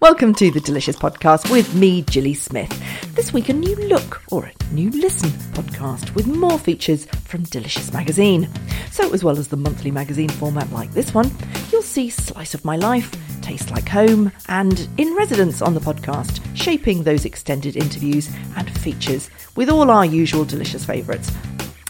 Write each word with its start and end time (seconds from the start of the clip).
Welcome 0.00 0.34
to 0.34 0.50
the 0.50 0.60
Delicious 0.60 0.96
Podcast 0.96 1.50
with 1.50 1.74
me, 1.74 2.02
Gilly 2.02 2.34
Smith. 2.34 2.70
This 3.14 3.32
week, 3.32 3.48
a 3.48 3.52
new 3.52 3.74
look 3.88 4.22
or 4.30 4.44
a 4.44 4.74
new 4.74 4.90
listen 4.90 5.30
podcast 5.52 6.14
with 6.14 6.26
more 6.26 6.58
features 6.58 7.06
from 7.24 7.42
Delicious 7.44 7.92
Magazine. 7.92 8.48
So, 8.90 9.12
as 9.12 9.22
well 9.22 9.38
as 9.38 9.48
the 9.48 9.56
monthly 9.56 9.90
magazine 9.90 10.28
format 10.28 10.72
like 10.72 10.92
this 10.92 11.14
one, 11.14 11.30
you'll 11.70 11.82
see 11.82 12.10
Slice 12.10 12.54
of 12.54 12.64
My 12.64 12.76
Life, 12.76 13.14
Taste 13.42 13.70
Like 13.70 13.88
Home, 13.88 14.32
and 14.48 14.88
In 14.98 15.14
Residence 15.14 15.62
on 15.62 15.74
the 15.74 15.80
podcast, 15.80 16.40
shaping 16.56 17.02
those 17.02 17.24
extended 17.24 17.76
interviews 17.76 18.30
and 18.56 18.70
features 18.78 19.30
with 19.56 19.70
all 19.70 19.90
our 19.90 20.04
usual 20.04 20.44
delicious 20.44 20.84
favourites. 20.84 21.30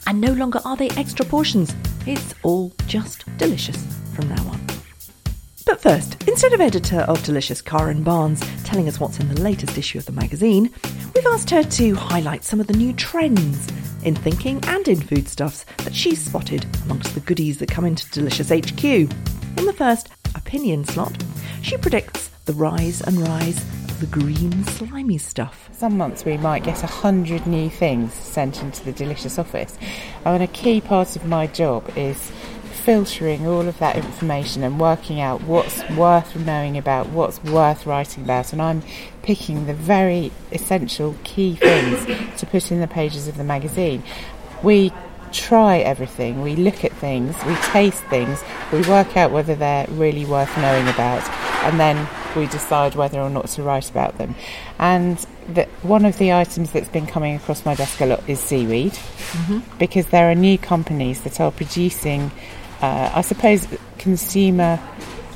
And 0.06 0.20
no 0.20 0.32
longer 0.32 0.60
are 0.64 0.76
they 0.76 0.90
extra 0.90 1.24
portions, 1.24 1.74
it's 2.06 2.34
all 2.42 2.72
just 2.86 3.24
delicious 3.38 3.82
from 4.14 4.28
now 4.28 4.48
on. 4.48 4.61
But 5.72 5.80
first, 5.80 6.28
instead 6.28 6.52
of 6.52 6.60
editor 6.60 6.98
of 7.08 7.24
Delicious 7.24 7.62
Karen 7.62 8.02
Barnes 8.02 8.42
telling 8.62 8.88
us 8.88 9.00
what's 9.00 9.18
in 9.18 9.34
the 9.34 9.40
latest 9.40 9.78
issue 9.78 9.96
of 9.96 10.04
the 10.04 10.12
magazine, 10.12 10.70
we've 11.14 11.26
asked 11.26 11.48
her 11.48 11.62
to 11.62 11.94
highlight 11.94 12.44
some 12.44 12.60
of 12.60 12.66
the 12.66 12.74
new 12.74 12.92
trends 12.92 13.72
in 14.04 14.14
thinking 14.14 14.62
and 14.66 14.86
in 14.86 15.00
foodstuffs 15.00 15.64
that 15.78 15.94
she's 15.94 16.22
spotted 16.22 16.66
amongst 16.84 17.14
the 17.14 17.20
goodies 17.20 17.56
that 17.56 17.70
come 17.70 17.86
into 17.86 18.06
Delicious 18.10 18.50
HQ. 18.50 18.84
In 18.84 19.64
the 19.64 19.72
first 19.72 20.10
opinion 20.34 20.84
slot, 20.84 21.16
she 21.62 21.78
predicts 21.78 22.28
the 22.44 22.52
rise 22.52 23.00
and 23.00 23.16
rise 23.26 23.56
of 23.56 24.00
the 24.00 24.06
green 24.08 24.64
slimy 24.64 25.16
stuff. 25.16 25.70
Some 25.72 25.96
months 25.96 26.26
we 26.26 26.36
might 26.36 26.64
get 26.64 26.82
a 26.82 26.86
hundred 26.86 27.46
new 27.46 27.70
things 27.70 28.12
sent 28.12 28.60
into 28.60 28.84
the 28.84 28.92
Delicious 28.92 29.38
office. 29.38 29.78
And 30.26 30.42
a 30.42 30.48
key 30.48 30.82
part 30.82 31.16
of 31.16 31.24
my 31.24 31.46
job 31.46 31.90
is 31.96 32.30
filtering 32.84 33.47
all 33.47 33.69
of 33.69 33.78
that 33.78 33.97
information 33.97 34.64
and 34.64 34.80
working 34.80 35.20
out 35.20 35.41
what's 35.42 35.88
worth 35.91 36.34
knowing 36.34 36.77
about, 36.77 37.08
what's 37.11 37.42
worth 37.45 37.86
writing 37.86 38.24
about, 38.24 38.52
and 38.52 38.61
I'm 38.61 38.83
picking 39.23 39.67
the 39.67 39.74
very 39.74 40.33
essential 40.51 41.14
key 41.23 41.55
things 41.55 42.05
to 42.40 42.46
put 42.46 42.73
in 42.73 42.80
the 42.80 42.89
pages 42.89 43.29
of 43.29 43.36
the 43.36 43.45
magazine. 43.45 44.02
We 44.64 44.92
try 45.30 45.79
everything, 45.79 46.42
we 46.42 46.56
look 46.56 46.84
at 46.84 46.92
things, 46.92 47.36
we 47.46 47.55
taste 47.56 48.02
things, 48.05 48.42
we 48.73 48.83
work 48.83 49.17
out 49.17 49.30
whether 49.30 49.55
they're 49.55 49.86
really 49.90 50.24
worth 50.24 50.55
knowing 50.58 50.89
about, 50.89 51.27
and 51.64 51.79
then 51.79 52.08
we 52.36 52.46
decide 52.46 52.96
whether 52.96 53.20
or 53.20 53.30
not 53.30 53.46
to 53.46 53.62
write 53.62 53.89
about 53.90 54.18
them. 54.18 54.35
And 54.79 55.24
the, 55.48 55.64
one 55.83 56.05
of 56.05 56.18
the 56.18 56.33
items 56.33 56.73
that's 56.73 56.89
been 56.89 57.06
coming 57.06 57.36
across 57.36 57.64
my 57.64 57.74
desk 57.74 58.01
a 58.01 58.06
lot 58.06 58.29
is 58.29 58.40
seaweed, 58.40 58.92
mm-hmm. 58.92 59.61
because 59.79 60.06
there 60.06 60.30
are 60.30 60.35
new 60.35 60.58
companies 60.58 61.20
that 61.23 61.40
are 61.40 61.52
producing 61.52 62.33
uh, 62.82 63.12
I 63.14 63.20
suppose, 63.22 63.66
consumer 63.98 64.80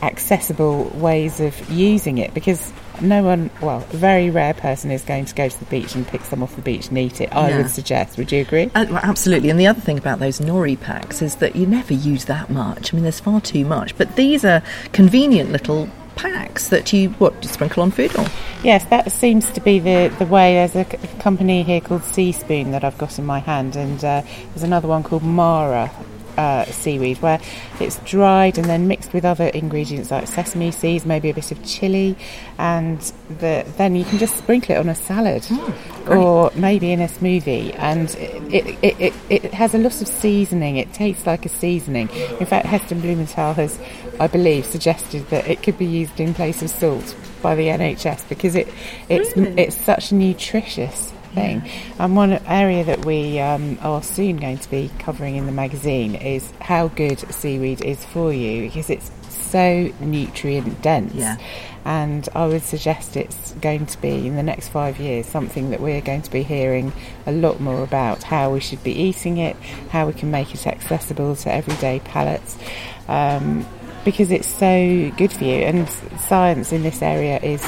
accessible 0.02 0.84
ways 0.94 1.40
of 1.40 1.70
using 1.70 2.18
it 2.18 2.34
because 2.34 2.72
no 3.00 3.22
one, 3.22 3.50
well, 3.60 3.78
a 3.78 3.96
very 3.96 4.30
rare 4.30 4.54
person 4.54 4.90
is 4.90 5.02
going 5.02 5.24
to 5.24 5.34
go 5.34 5.48
to 5.48 5.58
the 5.58 5.64
beach 5.66 5.94
and 5.94 6.06
pick 6.06 6.22
some 6.22 6.42
off 6.42 6.56
the 6.56 6.62
beach 6.62 6.88
and 6.88 6.98
eat 6.98 7.20
it. 7.20 7.34
I 7.34 7.50
yeah. 7.50 7.58
would 7.58 7.70
suggest. 7.70 8.16
Would 8.16 8.32
you 8.32 8.40
agree? 8.40 8.70
Uh, 8.74 8.86
well, 8.88 9.00
absolutely. 9.02 9.50
And 9.50 9.60
the 9.60 9.66
other 9.66 9.80
thing 9.80 9.98
about 9.98 10.18
those 10.18 10.40
nori 10.40 10.80
packs 10.80 11.22
is 11.22 11.36
that 11.36 11.56
you 11.56 11.66
never 11.66 11.94
use 11.94 12.24
that 12.26 12.50
much. 12.50 12.92
I 12.92 12.96
mean, 12.96 13.02
there's 13.02 13.20
far 13.20 13.40
too 13.40 13.64
much. 13.64 13.96
But 13.96 14.16
these 14.16 14.44
are 14.44 14.62
convenient 14.92 15.52
little 15.52 15.88
packs 16.16 16.68
that 16.68 16.90
you 16.94 17.10
what 17.10 17.44
sprinkle 17.44 17.82
on 17.82 17.90
food 17.90 18.10
or 18.18 18.24
yes 18.64 18.86
that 18.86 19.12
seems 19.12 19.50
to 19.50 19.60
be 19.60 19.78
the 19.78 20.10
the 20.18 20.24
way 20.24 20.54
there's 20.54 20.74
a 20.74 20.84
company 21.18 21.62
here 21.62 21.78
called 21.78 22.02
Seaspoon 22.02 22.70
that 22.70 22.82
I've 22.82 22.96
got 22.96 23.18
in 23.18 23.26
my 23.26 23.38
hand 23.38 23.76
and 23.76 24.02
uh, 24.02 24.22
there's 24.48 24.62
another 24.62 24.88
one 24.88 25.02
called 25.02 25.22
Mara 25.22 25.92
uh, 26.36 26.64
seaweed 26.66 27.18
where 27.18 27.40
it's 27.80 27.98
dried 28.00 28.58
and 28.58 28.66
then 28.66 28.88
mixed 28.88 29.12
with 29.12 29.24
other 29.24 29.46
ingredients 29.48 30.10
like 30.10 30.26
sesame 30.26 30.70
seeds, 30.70 31.06
maybe 31.06 31.30
a 31.30 31.34
bit 31.34 31.50
of 31.52 31.64
chili, 31.64 32.16
and 32.58 33.00
the, 33.38 33.64
then 33.76 33.96
you 33.96 34.04
can 34.04 34.18
just 34.18 34.36
sprinkle 34.36 34.74
it 34.74 34.78
on 34.78 34.88
a 34.88 34.94
salad 34.94 35.42
mm, 35.42 36.16
or 36.16 36.50
maybe 36.54 36.92
in 36.92 37.00
a 37.00 37.08
smoothie. 37.08 37.74
And 37.78 38.10
it, 38.52 38.78
it, 38.82 39.00
it, 39.00 39.14
it, 39.28 39.54
has 39.54 39.74
a 39.74 39.78
lot 39.78 40.00
of 40.00 40.08
seasoning, 40.08 40.76
it 40.76 40.92
tastes 40.92 41.26
like 41.26 41.46
a 41.46 41.48
seasoning. 41.48 42.08
In 42.40 42.46
fact, 42.46 42.66
Heston 42.66 43.00
Blumenthal 43.00 43.54
has, 43.54 43.78
I 44.20 44.26
believe, 44.26 44.66
suggested 44.66 45.28
that 45.28 45.48
it 45.48 45.62
could 45.62 45.78
be 45.78 45.86
used 45.86 46.20
in 46.20 46.34
place 46.34 46.62
of 46.62 46.70
salt 46.70 47.16
by 47.42 47.54
the 47.54 47.68
NHS 47.68 48.28
because 48.28 48.54
it, 48.54 48.68
it's, 49.08 49.32
it's 49.36 49.76
such 49.76 50.12
nutritious 50.12 51.12
thing. 51.36 51.70
And 51.98 52.16
one 52.16 52.32
area 52.46 52.82
that 52.84 53.04
we 53.04 53.38
um, 53.38 53.78
are 53.82 54.02
soon 54.02 54.38
going 54.38 54.58
to 54.58 54.70
be 54.70 54.90
covering 54.98 55.36
in 55.36 55.46
the 55.46 55.52
magazine 55.52 56.14
is 56.14 56.50
how 56.60 56.88
good 56.88 57.18
seaweed 57.32 57.84
is 57.84 58.04
for 58.06 58.32
you 58.32 58.62
because 58.62 58.90
it's 58.90 59.10
so 59.30 59.92
nutrient 60.00 60.82
dense. 60.82 61.14
Yeah. 61.14 61.36
And 61.84 62.28
I 62.34 62.46
would 62.46 62.62
suggest 62.62 63.16
it's 63.16 63.52
going 63.52 63.86
to 63.86 64.00
be 64.00 64.26
in 64.26 64.34
the 64.34 64.42
next 64.42 64.68
five 64.68 64.98
years 64.98 65.26
something 65.26 65.70
that 65.70 65.80
we're 65.80 66.00
going 66.00 66.22
to 66.22 66.30
be 66.30 66.42
hearing 66.42 66.92
a 67.26 67.32
lot 67.32 67.60
more 67.60 67.84
about 67.84 68.24
how 68.24 68.52
we 68.52 68.58
should 68.58 68.82
be 68.82 68.92
eating 68.92 69.38
it, 69.38 69.56
how 69.90 70.08
we 70.08 70.12
can 70.12 70.32
make 70.32 70.52
it 70.52 70.66
accessible 70.66 71.36
to 71.36 71.52
everyday 71.52 72.00
palates. 72.00 72.58
Um, 73.06 73.64
because 74.04 74.30
it's 74.30 74.48
so 74.48 75.12
good 75.16 75.32
for 75.32 75.44
you, 75.44 75.54
and 75.54 75.88
science 76.28 76.72
in 76.72 76.82
this 76.84 77.02
area 77.02 77.40
is 77.40 77.60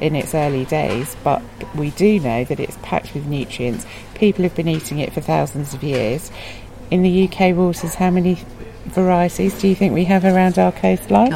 in 0.00 0.14
its 0.14 0.34
early 0.34 0.64
days, 0.64 1.16
but 1.24 1.42
we 1.74 1.90
do 1.90 2.20
know 2.20 2.44
that 2.44 2.60
it's 2.60 2.76
packed 2.82 3.14
with 3.14 3.26
nutrients. 3.26 3.86
People 4.14 4.42
have 4.42 4.54
been 4.54 4.68
eating 4.68 4.98
it 4.98 5.12
for 5.12 5.20
thousands 5.20 5.74
of 5.74 5.82
years. 5.82 6.30
In 6.90 7.02
the 7.02 7.28
UK 7.28 7.54
waters, 7.56 7.94
how 7.94 8.10
many 8.10 8.38
varieties 8.86 9.58
do 9.58 9.68
you 9.68 9.74
think 9.74 9.92
we 9.94 10.04
have 10.04 10.24
around 10.24 10.58
our 10.58 10.72
coastline? 10.72 11.30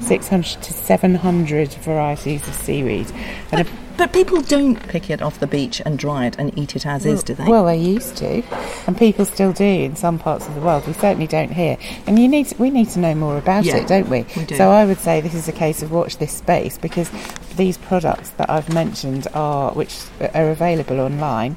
600 0.00 0.62
to 0.62 0.72
700 0.72 1.72
varieties 1.74 2.46
of 2.46 2.54
seaweed. 2.54 3.10
And 3.52 3.68
but 3.96 4.12
people 4.12 4.42
don't 4.42 4.76
pick 4.88 5.08
it 5.08 5.22
off 5.22 5.40
the 5.40 5.46
beach 5.46 5.80
and 5.84 5.98
dry 5.98 6.26
it 6.26 6.36
and 6.38 6.56
eat 6.58 6.76
it 6.76 6.84
as 6.84 7.04
well, 7.04 7.14
is, 7.14 7.22
do 7.22 7.34
they? 7.34 7.44
Well, 7.44 7.64
they 7.64 7.78
used 7.78 8.16
to, 8.18 8.42
and 8.86 8.96
people 8.96 9.24
still 9.24 9.52
do 9.52 9.64
in 9.64 9.96
some 9.96 10.18
parts 10.18 10.46
of 10.46 10.54
the 10.54 10.60
world. 10.60 10.86
We 10.86 10.92
certainly 10.92 11.26
don't 11.26 11.50
here, 11.50 11.78
and 12.06 12.18
you 12.18 12.28
need 12.28 12.46
to, 12.48 12.56
we 12.58 12.68
need 12.70 12.90
to 12.90 12.98
know 12.98 13.14
more 13.14 13.38
about 13.38 13.64
yeah, 13.64 13.76
it, 13.76 13.88
don't 13.88 14.08
we? 14.08 14.26
we 14.36 14.44
do. 14.44 14.56
So 14.56 14.70
I 14.70 14.84
would 14.84 14.98
say 14.98 15.20
this 15.20 15.34
is 15.34 15.48
a 15.48 15.52
case 15.52 15.82
of 15.82 15.92
watch 15.92 16.18
this 16.18 16.32
space 16.32 16.76
because 16.76 17.10
these 17.56 17.78
products 17.78 18.30
that 18.30 18.50
I've 18.50 18.72
mentioned 18.72 19.28
are 19.32 19.72
which 19.72 19.98
are 20.34 20.50
available 20.50 21.00
online 21.00 21.56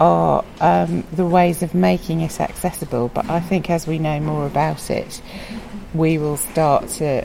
are 0.00 0.44
um, 0.60 1.04
the 1.12 1.26
ways 1.26 1.62
of 1.62 1.74
making 1.74 2.20
it 2.20 2.40
accessible. 2.40 3.08
But 3.08 3.28
I 3.28 3.40
think 3.40 3.68
as 3.68 3.86
we 3.86 3.98
know 3.98 4.20
more 4.20 4.46
about 4.46 4.90
it, 4.90 5.20
we 5.92 6.18
will 6.18 6.38
start 6.38 6.88
to 6.88 7.24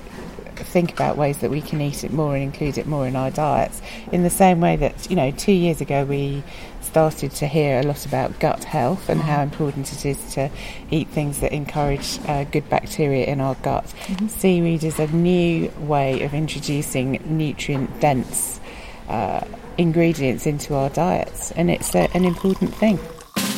think 0.63 0.91
about 0.91 1.17
ways 1.17 1.39
that 1.39 1.49
we 1.49 1.61
can 1.61 1.81
eat 1.81 2.03
it 2.03 2.11
more 2.11 2.35
and 2.35 2.43
include 2.43 2.77
it 2.77 2.87
more 2.87 3.07
in 3.07 3.15
our 3.15 3.31
diets. 3.31 3.81
In 4.11 4.23
the 4.23 4.29
same 4.29 4.61
way 4.61 4.75
that, 4.77 5.09
you 5.09 5.15
know, 5.15 5.31
two 5.31 5.51
years 5.51 5.81
ago 5.81 6.05
we 6.05 6.43
started 6.81 7.31
to 7.31 7.47
hear 7.47 7.79
a 7.79 7.83
lot 7.83 8.05
about 8.05 8.39
gut 8.39 8.63
health 8.63 9.09
and 9.09 9.21
how 9.21 9.35
mm-hmm. 9.35 9.43
important 9.43 9.93
it 9.93 10.05
is 10.05 10.33
to 10.33 10.49
eat 10.89 11.07
things 11.09 11.39
that 11.39 11.51
encourage 11.51 12.19
uh, 12.27 12.43
good 12.45 12.67
bacteria 12.69 13.25
in 13.25 13.39
our 13.39 13.55
gut. 13.55 13.83
Mm-hmm. 13.83 14.27
Seaweed 14.27 14.83
is 14.83 14.99
a 14.99 15.07
new 15.07 15.69
way 15.79 16.23
of 16.23 16.33
introducing 16.33 17.21
nutrient 17.25 17.99
dense 17.99 18.59
uh, 19.07 19.45
ingredients 19.77 20.45
into 20.45 20.75
our 20.75 20.89
diets, 20.89 21.51
and 21.51 21.69
it's 21.69 21.93
a, 21.95 22.09
an 22.15 22.25
important 22.25 22.73
thing. 22.73 22.99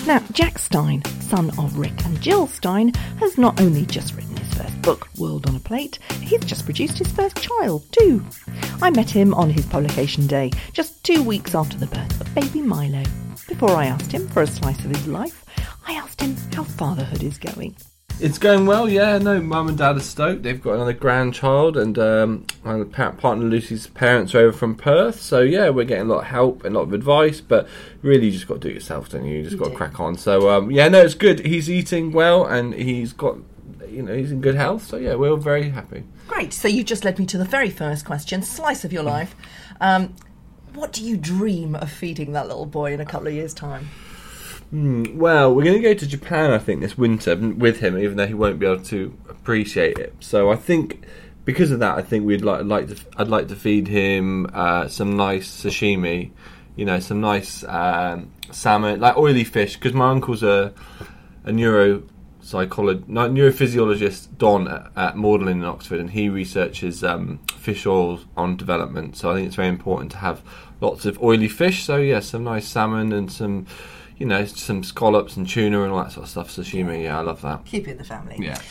Now, 0.08 0.20
Jack 0.32 0.58
Stein, 0.58 1.04
son 1.22 1.52
of 1.60 1.78
Rick 1.78 2.06
and 2.06 2.20
Jill 2.20 2.48
Stein, 2.48 2.92
has 3.20 3.38
not 3.38 3.62
only 3.62 3.86
just 3.86 4.16
written 4.16 4.36
his 4.36 4.54
first 4.56 4.82
book, 4.82 5.08
World 5.18 5.48
on 5.48 5.56
a 5.56 5.60
Plate, 5.60 6.00
he's 6.22 6.44
just 6.44 6.66
produced 6.66 6.98
his 6.98 7.12
first 7.12 7.38
child, 7.38 7.86
too. 7.92 8.26
I 8.82 8.90
met 8.90 9.12
him 9.12 9.34
on 9.36 9.52
his 9.52 9.66
publication 9.68 10.26
day, 10.26 10.52
just 10.74 11.04
two 11.04 11.22
weeks 11.22 11.54
after 11.54 11.78
the 11.78 11.86
birth 11.86 12.20
of 12.20 12.34
baby 12.34 12.62
Milo. 12.62 13.04
Before 13.48 13.72
I 13.72 13.86
asked 13.86 14.12
him 14.12 14.28
for 14.28 14.42
a 14.42 14.48
slice 14.48 14.84
of 14.84 14.90
his 14.90 15.08
life, 15.08 15.46
I 15.88 15.94
asked 15.94 16.20
him 16.20 16.36
how 16.54 16.64
fatherhood 16.64 17.22
is 17.22 17.38
going. 17.38 17.76
It's 18.22 18.38
going 18.38 18.68
well, 18.68 18.88
yeah. 18.88 19.18
No, 19.18 19.42
mum 19.42 19.68
and 19.68 19.78
dad 19.80 19.98
are 19.98 20.00
stoked. 20.00 20.44
They've 20.44 20.62
got 20.62 20.76
another 20.76 20.94
grandchild, 20.94 21.76
and 21.76 21.98
um, 21.98 22.46
my 22.64 22.84
pa- 22.84 23.14
partner 23.14 23.46
Lucy's 23.46 23.88
parents 23.88 24.36
are 24.36 24.42
over 24.42 24.56
from 24.56 24.76
Perth. 24.76 25.20
So 25.20 25.42
yeah, 25.42 25.70
we're 25.70 25.86
getting 25.86 26.06
a 26.06 26.14
lot 26.14 26.20
of 26.20 26.28
help 26.28 26.64
and 26.64 26.76
a 26.76 26.80
lot 26.80 26.84
of 26.86 26.94
advice. 26.94 27.42
But 27.42 27.68
really, 28.04 28.28
you 28.28 28.32
just 28.32 28.48
got 28.48 28.56
to 28.56 28.60
do 28.60 28.68
it 28.68 28.76
yourself, 28.76 29.10
don't 29.10 29.26
you? 29.26 29.38
You 29.38 29.44
just 29.44 29.58
got 29.58 29.70
to 29.70 29.76
crack 29.76 30.00
on. 30.00 30.18
So 30.18 30.52
um, 30.52 30.70
yeah, 30.70 30.88
no, 30.88 31.02
it's 31.02 31.16
good. 31.16 31.40
He's 31.48 31.68
eating 31.68 32.12
well, 32.12 32.46
and 32.46 32.76
he's 32.76 33.12
got, 33.12 33.38
you 33.90 34.04
know, 34.04 34.14
he's 34.16 34.32
in 34.32 34.40
good 34.40 34.56
health. 34.56 34.86
So 34.86 34.98
yeah, 34.98 35.16
we're 35.16 35.36
very 35.36 35.72
happy. 35.72 36.04
Great. 36.28 36.54
So 36.54 36.68
you 36.68 36.84
just 36.84 37.04
led 37.04 37.18
me 37.18 37.26
to 37.26 37.40
the 37.40 37.46
very 37.46 37.72
first 37.72 38.06
question, 38.06 38.44
slice 38.44 38.86
of 38.86 38.94
your 38.94 39.04
life. 39.04 39.36
Um, 39.80 40.14
what 40.76 40.94
do 40.94 41.04
you 41.04 41.18
dream 41.18 41.74
of 41.74 41.92
feeding 41.92 42.34
that 42.34 42.48
little 42.48 42.68
boy 42.68 42.94
in 42.94 43.02
a 43.02 43.06
couple 43.06 43.30
of 43.30 43.34
years' 43.34 43.56
time? 43.56 43.90
Mm, 44.74 45.16
well, 45.16 45.54
we're 45.54 45.64
going 45.64 45.76
to 45.76 45.82
go 45.82 45.94
to 45.94 46.08
Japan, 46.08 46.52
I 46.52 46.58
think, 46.58 46.80
this 46.80 46.98
winter 46.98 47.36
with 47.36 47.80
him, 47.80 47.98
even 47.98 48.16
though 48.16 48.28
he 48.28 48.34
won't 48.34 48.58
be 48.58 48.66
able 48.66 48.84
to 48.86 49.18
appreciate 49.28 49.98
it. 49.98 50.16
So 50.22 50.50
I 50.50 50.56
think 50.56 51.06
because 51.44 51.72
of 51.72 51.80
that, 51.80 51.98
I 51.98 52.02
think 52.02 52.26
we'd 52.26 52.42
like, 52.42 52.64
like 52.64 52.88
to, 52.88 52.96
I'd 53.18 53.28
like 53.28 53.50
to 53.50 53.56
feed 53.56 53.88
him 53.88 54.50
uh, 54.54 54.88
some 54.88 55.18
nice 55.18 55.50
sashimi, 55.50 56.32
you 56.76 56.86
know, 56.86 57.00
some 57.00 57.20
nice 57.20 57.66
um, 57.66 58.32
salmon, 58.52 59.00
like 59.00 59.18
oily 59.18 59.44
fish, 59.44 59.76
because 59.76 59.94
my 59.94 60.10
uncle's 60.10 60.44
a 60.44 60.74
a 61.44 61.52
neuro 61.52 62.04
psychologist, 62.40 63.08
neurophysiologist, 63.10 64.38
Don 64.38 64.68
at, 64.68 64.92
at 64.96 65.18
Magdalen 65.18 65.60
in 65.60 65.66
Oxford, 65.66 66.00
and 66.00 66.12
he 66.12 66.30
researches 66.30 67.04
um, 67.04 67.40
fish 67.58 67.86
oils 67.86 68.26
on 68.38 68.58
development. 68.58 69.18
So 69.18 69.32
I 69.32 69.36
think 69.36 69.48
it's 69.48 69.56
very 69.56 69.68
important 69.68 70.12
to 70.12 70.18
have 70.18 70.42
lots 70.80 71.06
of 71.06 71.22
oily 71.22 71.48
fish. 71.48 71.84
So 71.84 71.98
yeah, 71.98 72.20
some 72.20 72.44
nice 72.44 72.68
salmon 72.68 73.12
and 73.12 73.32
some 73.32 73.66
you 74.22 74.28
know, 74.28 74.46
some 74.46 74.84
scallops 74.84 75.36
and 75.36 75.50
tuna 75.50 75.82
and 75.82 75.92
all 75.92 76.04
that 76.04 76.12
sort 76.12 76.26
of 76.26 76.30
stuff. 76.30 76.52
Sashimi, 76.52 77.06
yeah, 77.06 77.18
I 77.18 77.24
love 77.24 77.42
that. 77.42 77.66
Keep 77.66 77.88
it 77.88 77.92
in 77.94 77.98
the 77.98 78.04
family. 78.04 78.38
Yeah. 78.38 78.62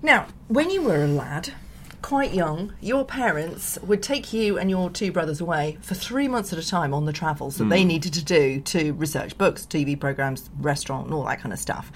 Now, 0.00 0.28
when 0.46 0.70
you 0.70 0.80
were 0.80 1.04
a 1.04 1.06
lad, 1.06 1.52
quite 2.00 2.32
young, 2.32 2.72
your 2.80 3.04
parents 3.04 3.78
would 3.82 4.02
take 4.02 4.32
you 4.32 4.56
and 4.56 4.70
your 4.70 4.88
two 4.88 5.12
brothers 5.12 5.42
away 5.42 5.76
for 5.82 5.94
three 5.94 6.26
months 6.26 6.54
at 6.54 6.58
a 6.58 6.66
time 6.66 6.94
on 6.94 7.04
the 7.04 7.12
travels 7.12 7.58
that 7.58 7.68
they 7.68 7.82
mm. 7.82 7.88
needed 7.88 8.14
to 8.14 8.24
do 8.24 8.62
to 8.62 8.94
research 8.94 9.36
books, 9.36 9.66
TV 9.66 10.00
programs, 10.00 10.48
restaurant, 10.58 11.04
and 11.04 11.14
all 11.14 11.24
that 11.24 11.38
kind 11.38 11.52
of 11.52 11.58
stuff. 11.58 11.92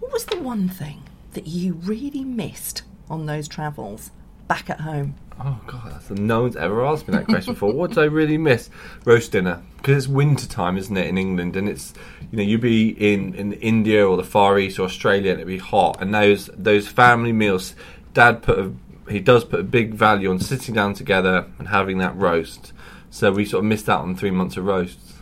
What 0.00 0.12
was 0.12 0.26
the 0.26 0.38
one 0.38 0.68
thing 0.68 1.02
that 1.32 1.46
you 1.46 1.72
really 1.72 2.24
missed 2.24 2.82
on 3.08 3.24
those 3.24 3.48
travels 3.48 4.10
back 4.48 4.70
at 4.70 4.80
home? 4.80 5.14
Oh 5.40 5.60
god, 5.66 5.92
that's, 5.92 6.10
no 6.10 6.42
one's 6.42 6.56
ever 6.56 6.84
asked 6.84 7.08
me 7.08 7.12
that 7.12 7.26
question 7.26 7.54
before. 7.54 7.72
what 7.72 7.92
do 7.92 8.00
I 8.00 8.04
really 8.04 8.38
miss? 8.38 8.70
Roast 9.04 9.32
dinner 9.32 9.62
because 9.76 10.04
it's 10.04 10.12
winter 10.12 10.46
time, 10.46 10.78
isn't 10.78 10.96
it, 10.96 11.06
in 11.06 11.18
England? 11.18 11.56
And 11.56 11.68
it's 11.68 11.92
you 12.30 12.38
know 12.38 12.44
you'd 12.44 12.60
be 12.60 12.90
in 12.90 13.34
in 13.34 13.52
India 13.54 14.06
or 14.06 14.16
the 14.16 14.24
Far 14.24 14.58
East 14.58 14.78
or 14.78 14.84
Australia, 14.84 15.32
and 15.32 15.40
it'd 15.40 15.48
be 15.48 15.58
hot. 15.58 16.00
And 16.00 16.14
those 16.14 16.46
those 16.54 16.86
family 16.86 17.32
meals, 17.32 17.74
Dad 18.12 18.42
put 18.42 18.58
a 18.58 18.72
he 19.08 19.20
does 19.20 19.44
put 19.44 19.60
a 19.60 19.64
big 19.64 19.94
value 19.94 20.30
on 20.30 20.38
sitting 20.38 20.74
down 20.74 20.94
together 20.94 21.46
and 21.58 21.68
having 21.68 21.98
that 21.98 22.16
roast. 22.16 22.72
So 23.10 23.32
we 23.32 23.44
sort 23.44 23.60
of 23.60 23.66
missed 23.66 23.88
out 23.88 24.00
on 24.00 24.16
three 24.16 24.30
months 24.30 24.56
of 24.56 24.64
roasts. 24.64 25.14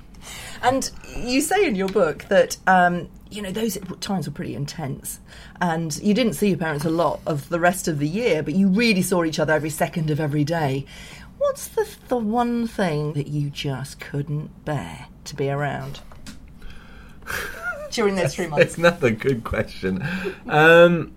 And 0.63 0.91
you 1.17 1.41
say 1.41 1.67
in 1.67 1.75
your 1.75 1.89
book 1.89 2.25
that 2.29 2.57
um, 2.67 3.09
you 3.33 3.43
know 3.43 3.53
those 3.53 3.79
times 4.01 4.27
were 4.27 4.33
pretty 4.33 4.55
intense, 4.55 5.21
and 5.61 5.97
you 6.03 6.15
didn't 6.15 6.35
see 6.35 6.49
your 6.49 6.59
parents 6.59 6.85
a 6.85 6.91
lot 6.91 7.21
of 7.27 7.49
the 7.49 7.59
rest 7.59 7.89
of 7.89 7.99
the 7.99 8.09
year, 8.09 8.43
but 8.43 8.55
you 8.55 8.69
really 8.69 9.03
saw 9.03 9.25
each 9.25 9.39
other 9.39 9.53
every 9.53 9.71
second 9.71 10.11
of 10.11 10.21
every 10.21 10.45
day. 10.45 10.85
What's 11.39 11.69
the 11.69 11.89
the 12.09 12.17
one 12.17 12.67
thing 12.67 13.15
that 13.15 13.29
you 13.29 13.51
just 13.51 13.99
couldn't 14.01 14.65
bear 14.65 15.07
to 15.25 15.35
be 15.35 15.51
around 15.51 16.01
during 17.91 18.15
those 18.15 18.35
three 18.35 18.47
months? 18.47 18.65
It's 18.65 18.79
another 18.79 19.11
good 19.11 19.45
question. 19.45 20.07
Um, 20.47 21.13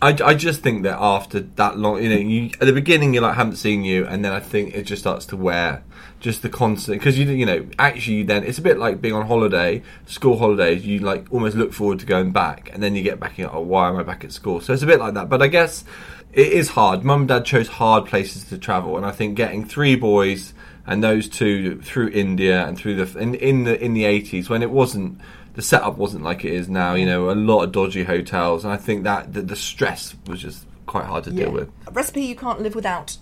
I, 0.00 0.16
I 0.24 0.34
just 0.34 0.62
think 0.62 0.84
that 0.84 0.98
after 1.00 1.40
that 1.40 1.76
long, 1.78 2.02
you 2.02 2.08
know, 2.08 2.16
you, 2.16 2.50
at 2.60 2.66
the 2.66 2.72
beginning 2.72 3.14
you're 3.14 3.22
like 3.22 3.34
haven't 3.34 3.56
seen 3.56 3.82
you, 3.84 4.06
and 4.06 4.24
then 4.24 4.32
I 4.32 4.40
think 4.40 4.74
it 4.74 4.84
just 4.84 5.02
starts 5.02 5.26
to 5.26 5.36
wear. 5.36 5.82
Just 6.20 6.42
the 6.42 6.48
constant, 6.48 6.98
because 6.98 7.16
you 7.16 7.26
you 7.26 7.46
know 7.46 7.64
actually 7.78 8.24
then 8.24 8.42
it's 8.42 8.58
a 8.58 8.62
bit 8.62 8.76
like 8.76 9.00
being 9.00 9.14
on 9.14 9.26
holiday, 9.26 9.82
school 10.06 10.36
holidays. 10.36 10.84
You 10.84 10.98
like 10.98 11.32
almost 11.32 11.56
look 11.56 11.72
forward 11.72 12.00
to 12.00 12.06
going 12.06 12.32
back, 12.32 12.70
and 12.72 12.82
then 12.82 12.96
you 12.96 13.02
get 13.02 13.20
back 13.20 13.38
and 13.38 13.48
oh 13.52 13.60
why 13.60 13.88
am 13.88 13.96
I 13.96 14.02
back 14.02 14.24
at 14.24 14.32
school? 14.32 14.60
So 14.60 14.72
it's 14.72 14.82
a 14.82 14.86
bit 14.86 14.98
like 14.98 15.14
that. 15.14 15.28
But 15.28 15.42
I 15.42 15.46
guess 15.46 15.84
it 16.32 16.48
is 16.48 16.70
hard. 16.70 17.04
Mum 17.04 17.20
and 17.20 17.28
Dad 17.28 17.44
chose 17.44 17.68
hard 17.68 18.06
places 18.06 18.44
to 18.44 18.58
travel, 18.58 18.96
and 18.96 19.06
I 19.06 19.12
think 19.12 19.36
getting 19.36 19.64
three 19.64 19.94
boys 19.94 20.54
and 20.88 21.04
those 21.04 21.28
two 21.28 21.80
through 21.82 22.08
India 22.08 22.66
and 22.66 22.76
through 22.76 23.04
the 23.04 23.18
in, 23.18 23.34
in 23.36 23.64
the 23.64 23.80
in 23.80 23.94
the 23.94 24.04
eighties 24.04 24.50
when 24.50 24.62
it 24.62 24.70
wasn't 24.70 25.20
the 25.58 25.62
setup 25.62 25.98
wasn't 25.98 26.22
like 26.22 26.44
it 26.44 26.52
is 26.52 26.68
now. 26.68 26.94
You 26.94 27.04
know, 27.04 27.30
a 27.30 27.34
lot 27.34 27.64
of 27.64 27.72
dodgy 27.72 28.04
hotels, 28.04 28.62
and 28.62 28.72
I 28.72 28.76
think 28.76 29.02
that 29.02 29.32
the, 29.32 29.42
the 29.42 29.56
stress 29.56 30.14
was 30.28 30.40
just 30.40 30.64
quite 30.86 31.04
hard 31.04 31.24
to 31.24 31.32
deal 31.32 31.50
with. 31.50 31.68
A 31.84 31.90
recipe 31.90 32.22
you 32.22 32.36
can't 32.36 32.60
live 32.60 32.76
without. 32.76 33.16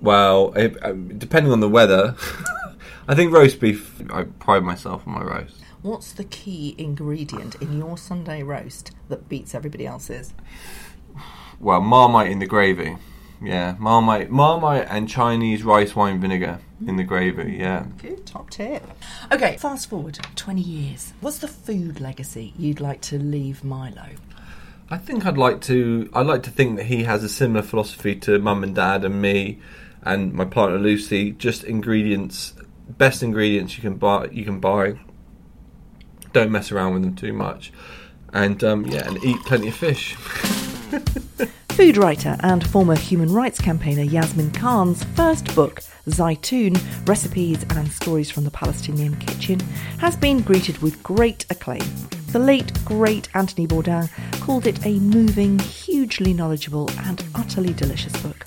Well, 0.00 0.52
it, 0.54 0.76
um, 0.84 1.18
depending 1.18 1.50
on 1.50 1.58
the 1.58 1.68
weather, 1.68 2.14
I 3.08 3.16
think 3.16 3.32
roast 3.32 3.58
beef. 3.58 4.00
I 4.08 4.22
pride 4.22 4.62
myself 4.62 5.02
on 5.04 5.14
my 5.14 5.24
roast. 5.24 5.56
What's 5.82 6.12
the 6.12 6.22
key 6.22 6.76
ingredient 6.78 7.56
in 7.56 7.76
your 7.76 7.98
Sunday 7.98 8.44
roast 8.44 8.92
that 9.08 9.28
beats 9.28 9.52
everybody 9.52 9.84
else's? 9.84 10.32
Well, 11.58 11.80
marmite 11.80 12.30
in 12.30 12.38
the 12.38 12.46
gravy. 12.46 12.98
Yeah, 13.44 13.76
marmite, 13.78 14.30
marmite, 14.30 14.86
and 14.88 15.08
Chinese 15.08 15.62
rice 15.62 15.94
wine 15.94 16.20
vinegar 16.20 16.60
in 16.86 16.96
the 16.96 17.04
gravy. 17.04 17.56
Yeah. 17.58 17.86
Good, 17.98 18.26
top 18.26 18.50
tip. 18.50 18.82
Okay, 19.30 19.56
fast 19.56 19.90
forward 19.90 20.18
20 20.36 20.60
years. 20.60 21.12
What's 21.20 21.38
the 21.38 21.48
food 21.48 22.00
legacy 22.00 22.54
you'd 22.56 22.80
like 22.80 23.00
to 23.02 23.18
leave 23.18 23.62
Milo? 23.62 24.08
I 24.90 24.98
think 24.98 25.26
I'd 25.26 25.38
like 25.38 25.60
to. 25.62 26.10
I'd 26.12 26.26
like 26.26 26.42
to 26.44 26.50
think 26.50 26.76
that 26.76 26.84
he 26.84 27.04
has 27.04 27.24
a 27.24 27.28
similar 27.28 27.62
philosophy 27.62 28.14
to 28.16 28.38
mum 28.38 28.62
and 28.62 28.74
dad 28.74 29.04
and 29.04 29.20
me, 29.20 29.58
and 30.02 30.32
my 30.32 30.44
partner 30.44 30.78
Lucy. 30.78 31.32
Just 31.32 31.64
ingredients, 31.64 32.54
best 32.88 33.22
ingredients 33.22 33.76
you 33.76 33.82
can 33.82 33.96
buy. 33.96 34.28
You 34.30 34.44
can 34.44 34.60
buy. 34.60 34.98
Don't 36.32 36.50
mess 36.50 36.70
around 36.70 36.94
with 36.94 37.02
them 37.02 37.16
too 37.16 37.32
much, 37.32 37.72
and 38.32 38.62
um, 38.62 38.84
yeah, 38.84 39.06
and 39.08 39.22
eat 39.24 39.38
plenty 39.46 39.68
of 39.68 39.74
fish. 39.74 40.16
Food 41.74 41.96
writer 41.96 42.36
and 42.44 42.64
former 42.64 42.94
human 42.94 43.32
rights 43.32 43.60
campaigner 43.60 44.04
Yasmin 44.04 44.52
Khan's 44.52 45.02
first 45.16 45.52
book, 45.56 45.80
Zaitoun 46.08 46.78
Recipes 47.08 47.64
and 47.70 47.90
Stories 47.90 48.30
from 48.30 48.44
the 48.44 48.50
Palestinian 48.52 49.16
Kitchen, 49.16 49.58
has 49.98 50.14
been 50.14 50.40
greeted 50.40 50.78
with 50.78 51.02
great 51.02 51.44
acclaim. 51.50 51.82
The 52.30 52.38
late, 52.38 52.72
great 52.84 53.28
Anthony 53.34 53.66
Bourdain 53.66 54.08
called 54.40 54.68
it 54.68 54.86
a 54.86 55.00
moving, 55.00 55.58
hugely 55.58 56.32
knowledgeable, 56.32 56.90
and 57.00 57.24
utterly 57.34 57.72
delicious 57.72 58.14
book. 58.22 58.46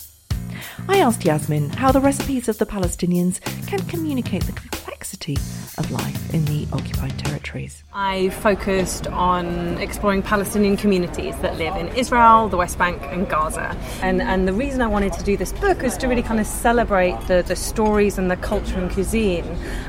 I 0.88 1.00
asked 1.00 1.26
Yasmin 1.26 1.70
how 1.72 1.92
the 1.92 2.02
recipes 2.02 2.48
of 2.48 2.58
the 2.58 2.66
Palestinians 2.66 3.40
can 3.68 3.80
communicate 3.88 4.44
the 4.46 4.54
complexity 4.54 5.38
of 5.78 5.92
life 5.92 6.34
in 6.34 6.44
the 6.46 6.68
occupied 6.74 7.18
territories. 7.20 7.84
I 7.94 8.30
focused 8.30 9.08
on 9.08 9.78
exploring 9.78 10.22
Palestinian 10.24 10.76
communities 10.76 11.36
that 11.38 11.58
live 11.58 11.76
in 11.76 11.88
Israel, 11.90 12.50
the 12.50 12.58
West 12.58 12.78
Bank, 12.78 13.02
and 13.04 13.30
Gaza. 13.30 13.78
And, 14.02 14.22
and 14.22 14.48
the 14.48 14.54
reason 14.54 14.82
I 14.82 14.88
wanted 14.88 15.14
to 15.14 15.24
do 15.24 15.38
this 15.38 15.54
book 15.54 15.84
is 15.84 15.96
to 15.98 16.08
really 16.08 16.24
kind 16.24 16.40
of 16.40 16.48
celebrate 16.48 17.20
the, 17.28 17.44
the 17.48 17.56
stories 17.56 18.18
and 18.18 18.32
the 18.32 18.38
culture 18.38 18.78
and 18.78 18.92
cuisine 18.92 19.46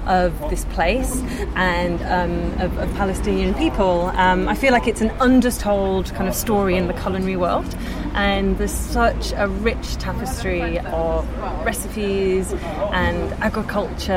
of 0.07 0.39
this 0.51 0.65
place 0.67 1.23
and 1.57 2.03
um, 2.03 2.61
of, 2.61 2.77
of, 2.79 2.95
Palestinian 2.99 3.55
people. 3.55 4.07
Um, 4.15 4.49
I 4.49 4.55
feel 4.55 4.73
like 4.73 4.87
it's 4.87 5.01
an 5.01 5.11
undertold 5.21 6.13
kind 6.15 6.29
of 6.29 6.35
story 6.35 6.77
in 6.77 6.87
the 6.87 6.95
culinary 6.95 7.37
world. 7.37 7.77
And 8.15 8.59
there's 8.59 8.73
such 8.73 9.33
a 9.37 9.49
rich 9.49 9.97
tapestry 9.97 10.58
of 10.61 11.27
recipes 11.65 12.53
and 12.93 13.33
agriculture 13.35 14.12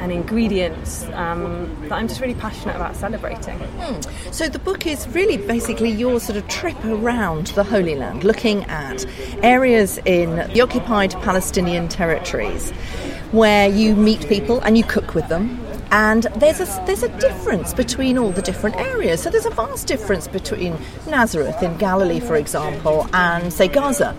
and 0.00 0.12
ingredients 0.12 1.04
um, 1.12 1.74
that 1.82 1.92
I'm 1.92 2.08
just 2.08 2.20
really 2.20 2.34
passionate 2.34 2.76
about 2.76 2.96
celebrating. 2.96 3.58
Hmm. 3.58 4.30
So 4.32 4.48
the 4.48 4.58
book 4.58 4.86
is 4.86 5.08
really 5.08 5.36
basically 5.36 5.90
your 5.90 6.20
sort 6.20 6.36
of 6.36 6.46
trip 6.48 6.82
around 6.84 7.48
the 7.48 7.64
Holy 7.64 7.94
Land, 7.94 8.24
looking 8.24 8.64
at 8.64 9.04
areas 9.42 9.98
in 10.04 10.36
the 10.52 10.60
occupied 10.60 11.12
Palestinian 11.22 11.88
territories 11.88 12.72
where 13.32 13.68
you 13.68 13.96
meet 13.96 14.28
people 14.28 14.60
and 14.60 14.78
you 14.78 14.84
cook 14.84 15.14
with 15.14 15.28
them 15.28 15.65
and 15.90 16.24
there's 16.36 16.60
a, 16.60 16.84
there's 16.86 17.02
a 17.02 17.08
difference 17.18 17.72
between 17.74 18.18
all 18.18 18.30
the 18.30 18.42
different 18.42 18.76
areas. 18.76 19.22
So 19.22 19.30
there's 19.30 19.46
a 19.46 19.50
vast 19.50 19.86
difference 19.86 20.28
between 20.28 20.76
Nazareth 21.06 21.62
in 21.62 21.76
Galilee, 21.76 22.20
for 22.20 22.36
example, 22.36 23.08
and 23.12 23.52
say 23.52 23.68
Gaza. 23.68 24.16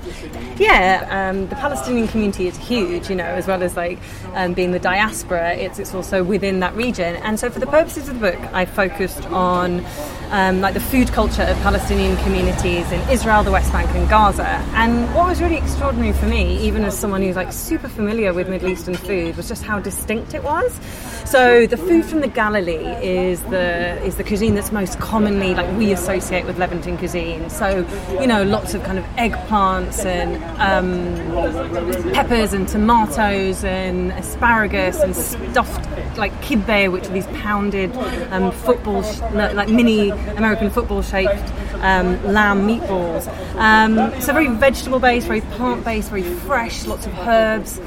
Yeah, 0.57 1.07
um, 1.11 1.47
the 1.47 1.55
Palestinian 1.55 2.07
community 2.07 2.47
is 2.47 2.57
huge, 2.57 3.09
you 3.09 3.15
know, 3.15 3.25
as 3.25 3.47
well 3.47 3.61
as 3.61 3.75
like 3.75 3.99
um, 4.33 4.53
being 4.53 4.71
the 4.71 4.79
diaspora, 4.79 5.55
it's, 5.55 5.77
it's 5.77 5.93
also 5.93 6.23
within 6.23 6.61
that 6.61 6.75
region. 6.75 7.15
And 7.17 7.39
so, 7.39 7.49
for 7.49 7.59
the 7.59 7.67
purposes 7.67 8.09
of 8.09 8.19
the 8.19 8.31
book, 8.31 8.39
I 8.53 8.65
focused 8.65 9.25
on 9.25 9.85
um, 10.31 10.61
like 10.61 10.73
the 10.73 10.79
food 10.79 11.11
culture 11.11 11.43
of 11.43 11.57
Palestinian 11.57 12.17
communities 12.17 12.91
in 12.91 13.09
Israel, 13.09 13.43
the 13.43 13.51
West 13.51 13.71
Bank, 13.71 13.89
and 13.91 14.09
Gaza. 14.09 14.47
And 14.73 15.13
what 15.13 15.27
was 15.27 15.41
really 15.41 15.57
extraordinary 15.57 16.13
for 16.13 16.25
me, 16.25 16.57
even 16.59 16.83
as 16.83 16.97
someone 16.97 17.21
who's 17.21 17.35
like 17.35 17.53
super 17.53 17.87
familiar 17.87 18.33
with 18.33 18.49
Middle 18.49 18.69
Eastern 18.69 18.95
food, 18.95 19.37
was 19.37 19.47
just 19.47 19.63
how 19.63 19.79
distinct 19.79 20.33
it 20.33 20.43
was. 20.43 20.77
So 21.27 21.67
the 21.67 21.75
food 21.75 22.05
from 22.05 22.21
the 22.21 22.29
Galilee 22.29 22.85
is 23.03 23.41
the 23.43 24.01
is 24.01 24.15
the 24.15 24.23
cuisine 24.23 24.55
that's 24.55 24.71
most 24.71 24.97
commonly 24.97 25.53
like 25.53 25.69
we 25.77 25.91
associate 25.91 26.45
with 26.45 26.57
Levantine 26.57 26.97
cuisine. 26.97 27.49
So 27.49 27.85
you 28.21 28.27
know, 28.27 28.43
lots 28.43 28.73
of 28.73 28.81
kind 28.83 28.97
of 28.97 29.03
eggplants 29.17 30.05
and 30.05 30.41
um, 30.57 32.13
peppers 32.13 32.53
and 32.53 32.65
tomatoes 32.65 33.65
and 33.65 34.13
asparagus 34.13 35.01
and 35.01 35.13
stuffed 35.13 36.17
like 36.17 36.31
kibbeh, 36.41 36.89
which 36.89 37.07
are 37.07 37.13
these 37.13 37.27
pounded 37.27 37.93
um, 38.31 38.53
football 38.53 39.03
sh- 39.03 39.19
like 39.33 39.67
mini 39.67 40.11
American 40.11 40.69
football 40.69 41.01
shaped 41.01 41.51
um, 41.81 42.23
lamb 42.23 42.65
meatballs. 42.65 43.27
Um, 43.57 44.21
so 44.21 44.31
very 44.31 44.47
vegetable 44.47 44.99
based, 44.99 45.27
very 45.27 45.41
plant 45.41 45.83
based, 45.83 46.09
very 46.09 46.23
fresh, 46.23 46.85
lots 46.85 47.05
of 47.05 47.17
herbs. 47.19 47.81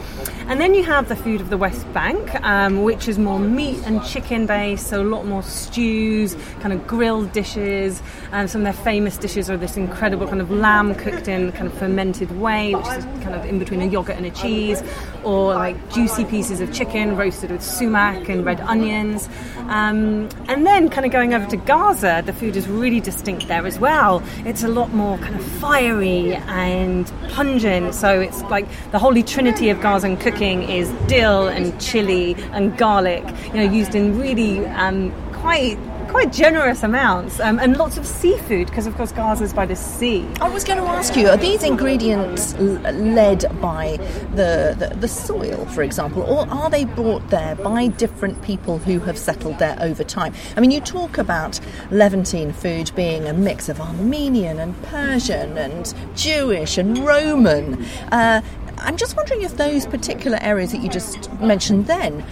And 0.46 0.60
then 0.60 0.74
you 0.74 0.82
have 0.82 1.08
the 1.08 1.14
food 1.14 1.40
of 1.40 1.48
the 1.48 1.56
West 1.56 1.90
Bank, 1.92 2.34
um, 2.42 2.82
which 2.82 3.06
is 3.06 3.20
more 3.20 3.29
meat 3.38 3.80
and 3.84 4.02
chicken 4.04 4.46
based, 4.46 4.88
so 4.88 5.02
a 5.02 5.04
lot 5.04 5.26
more 5.26 5.42
stews, 5.42 6.36
kind 6.60 6.72
of 6.72 6.86
grilled 6.86 7.32
dishes. 7.32 8.02
And 8.32 8.50
some 8.50 8.62
of 8.62 8.64
their 8.64 8.84
famous 8.84 9.16
dishes 9.16 9.48
are 9.48 9.56
this 9.56 9.76
incredible 9.76 10.26
kind 10.26 10.40
of 10.40 10.50
lamb 10.50 10.94
cooked 10.94 11.28
in 11.28 11.52
kind 11.52 11.66
of 11.66 11.74
fermented 11.74 12.30
whey, 12.40 12.74
which 12.74 12.86
is 12.86 13.04
kind 13.22 13.34
of 13.34 13.44
in 13.44 13.58
between 13.58 13.80
a 13.82 13.86
yogurt 13.86 14.16
and 14.16 14.26
a 14.26 14.30
cheese, 14.30 14.82
or 15.24 15.54
like 15.54 15.92
juicy 15.92 16.24
pieces 16.24 16.60
of 16.60 16.72
chicken 16.72 17.16
roasted 17.16 17.50
with 17.50 17.62
sumac 17.62 18.28
and 18.28 18.44
red 18.44 18.60
onions. 18.60 19.28
Um, 19.68 20.28
and 20.48 20.66
then 20.66 20.88
kind 20.88 21.06
of 21.06 21.12
going 21.12 21.34
over 21.34 21.46
to 21.46 21.56
Gaza, 21.56 22.22
the 22.24 22.32
food 22.32 22.56
is 22.56 22.68
really 22.68 23.00
distinct 23.00 23.48
there 23.48 23.66
as 23.66 23.78
well. 23.78 24.22
It's 24.44 24.62
a 24.62 24.68
lot 24.68 24.92
more 24.92 25.18
kind 25.18 25.34
of 25.34 25.44
fiery 25.44 26.34
and 26.34 27.10
pungent, 27.28 27.94
so 27.94 28.20
it's 28.20 28.42
like 28.44 28.66
the 28.90 28.98
holy 28.98 29.22
trinity 29.22 29.70
of 29.70 29.80
Gazan 29.80 30.16
cooking 30.16 30.62
is 30.62 30.90
dill 31.06 31.48
and 31.48 31.78
chili 31.80 32.34
and 32.52 32.76
garlic, 32.76 33.24
you 33.46 33.54
know, 33.54 33.62
used 33.62 33.94
in 33.94 34.18
really 34.18 34.66
um, 34.66 35.12
quite 35.34 35.78
quite 36.10 36.32
generous 36.32 36.82
amounts 36.82 37.38
um, 37.38 37.60
and 37.60 37.76
lots 37.76 37.96
of 37.96 38.04
seafood 38.04 38.66
because 38.66 38.86
of 38.86 38.96
course 38.96 39.12
Gaza's 39.12 39.52
by 39.52 39.64
the 39.64 39.76
sea. 39.76 40.26
I 40.40 40.48
was 40.48 40.64
going 40.64 40.78
to 40.78 40.84
ask 40.84 41.14
you, 41.14 41.28
are 41.28 41.36
these 41.36 41.62
ingredients 41.62 42.54
l- 42.54 42.80
led 42.92 43.44
by 43.60 43.96
the, 44.34 44.74
the, 44.76 44.96
the 44.98 45.06
soil, 45.06 45.66
for 45.66 45.84
example, 45.84 46.22
or 46.22 46.48
are 46.48 46.68
they 46.68 46.84
brought 46.84 47.28
there 47.30 47.54
by 47.54 47.86
different 47.86 48.42
people 48.42 48.78
who 48.78 48.98
have 49.00 49.16
settled 49.16 49.60
there 49.60 49.78
over 49.80 50.02
time? 50.02 50.34
I 50.56 50.60
mean, 50.60 50.72
you 50.72 50.80
talk 50.80 51.16
about 51.16 51.60
Levantine 51.92 52.52
food 52.52 52.90
being 52.96 53.28
a 53.28 53.32
mix 53.32 53.68
of 53.68 53.80
Armenian 53.80 54.58
and 54.58 54.80
Persian 54.82 55.56
and 55.56 55.94
Jewish 56.16 56.76
and 56.76 56.98
Roman. 56.98 57.84
Uh, 58.10 58.42
I'm 58.78 58.96
just 58.96 59.16
wondering 59.16 59.42
if 59.42 59.56
those 59.56 59.86
particular 59.86 60.38
areas 60.40 60.72
that 60.72 60.82
you 60.82 60.88
just 60.88 61.30
mentioned 61.34 61.86
then 61.86 62.24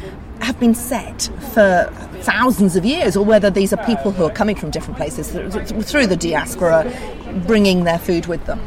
have 0.49 0.59
been 0.59 0.75
set 0.75 1.31
for 1.52 1.93
thousands 2.23 2.75
of 2.75 2.83
years, 2.83 3.19
or 3.19 3.23
whether 3.23 3.50
these 3.50 3.71
are 3.71 3.85
people 3.85 4.11
who 4.11 4.25
are 4.25 4.31
coming 4.31 4.57
from 4.57 4.71
different 4.71 4.97
places 4.97 5.31
through 5.31 6.07
the 6.07 6.17
diaspora, 6.17 6.90
bringing 7.47 7.85
their 7.85 7.99
food 7.99 8.25
with 8.25 8.43
them. 8.47 8.59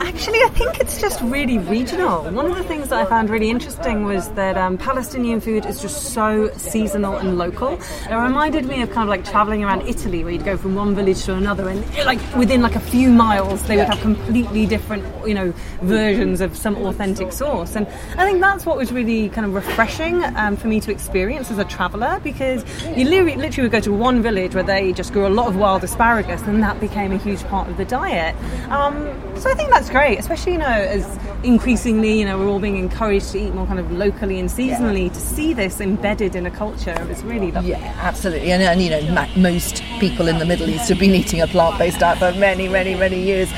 Actually, 0.00 0.38
I 0.42 0.48
think 0.48 0.80
it's 0.80 1.00
just 1.00 1.20
really 1.22 1.58
regional. 1.58 2.24
One 2.30 2.46
of 2.46 2.56
the 2.56 2.64
things 2.64 2.88
that 2.88 2.98
I 2.98 3.04
found 3.04 3.30
really 3.30 3.50
interesting 3.50 4.04
was 4.04 4.28
that 4.32 4.56
um, 4.56 4.78
Palestinian 4.78 5.40
food 5.40 5.66
is 5.66 5.80
just 5.80 6.12
so 6.12 6.50
seasonal 6.56 7.16
and 7.16 7.38
local. 7.38 7.74
It 8.08 8.14
reminded 8.14 8.64
me 8.64 8.82
of 8.82 8.90
kind 8.90 9.02
of 9.02 9.08
like 9.08 9.24
traveling 9.24 9.64
around 9.64 9.82
Italy, 9.82 10.24
where 10.24 10.32
you'd 10.32 10.44
go 10.44 10.56
from 10.56 10.74
one 10.74 10.94
village 10.94 11.24
to 11.24 11.34
another, 11.34 11.68
and 11.68 11.84
like 12.04 12.20
within 12.36 12.62
like 12.62 12.74
a 12.74 12.80
few 12.80 13.10
miles, 13.10 13.62
they 13.64 13.76
would 13.76 13.86
have 13.86 14.00
completely 14.00 14.66
different, 14.66 15.04
you 15.26 15.34
know, 15.34 15.52
versions 15.82 16.40
of 16.40 16.56
some 16.56 16.76
authentic 16.76 17.32
sauce. 17.32 17.76
And 17.76 17.86
I 18.16 18.24
think 18.24 18.40
that's 18.40 18.64
what 18.66 18.76
was 18.76 18.92
really 18.92 19.28
kind 19.28 19.46
of 19.46 19.54
refreshing 19.54 20.24
um, 20.36 20.56
for 20.56 20.68
me 20.68 20.80
to 20.80 20.90
experience 20.90 21.50
as 21.50 21.58
a 21.58 21.64
traveller, 21.64 22.20
because 22.24 22.64
you 22.96 23.04
literally, 23.04 23.36
literally 23.36 23.68
would 23.68 23.72
go 23.72 23.80
to 23.80 23.92
one 23.92 24.22
village 24.22 24.54
where 24.54 24.64
they 24.64 24.92
just 24.92 25.12
grew 25.12 25.26
a 25.26 25.28
lot 25.28 25.48
of 25.48 25.56
wild 25.56 25.84
asparagus, 25.84 26.42
and 26.42 26.62
that 26.62 26.80
became 26.80 27.12
a 27.12 27.18
huge 27.18 27.42
part 27.44 27.68
of 27.68 27.76
the 27.76 27.84
diet. 27.84 28.34
Um, 28.70 28.96
so 29.36 29.50
I 29.50 29.54
think 29.54 29.70
that's 29.70 29.87
that's 29.88 30.06
great, 30.06 30.18
especially 30.18 30.52
you 30.52 30.58
know 30.58 30.66
as 30.66 31.18
increasingly 31.44 32.18
you 32.18 32.24
know 32.24 32.38
we're 32.38 32.48
all 32.48 32.58
being 32.58 32.76
encouraged 32.76 33.30
to 33.32 33.38
eat 33.38 33.54
more 33.54 33.66
kind 33.66 33.78
of 33.78 33.90
locally 33.92 34.38
and 34.38 34.48
seasonally. 34.48 35.04
Yeah. 35.04 35.12
To 35.12 35.20
see 35.20 35.52
this 35.52 35.80
embedded 35.80 36.34
in 36.34 36.46
a 36.46 36.50
culture 36.50 36.96
is 37.10 37.22
really 37.22 37.50
lovely. 37.50 37.70
Yeah, 37.70 37.94
absolutely, 38.00 38.52
and, 38.52 38.62
and 38.62 38.82
you 38.82 38.90
know 38.90 39.28
most 39.36 39.82
people 40.00 40.28
in 40.28 40.38
the 40.38 40.44
Middle 40.44 40.68
East 40.68 40.88
have 40.88 40.98
been 40.98 41.14
eating 41.14 41.40
a 41.40 41.46
plant-based 41.46 42.00
diet 42.00 42.18
for 42.18 42.38
many, 42.38 42.68
many, 42.68 42.94
many 42.94 43.20
years. 43.22 43.50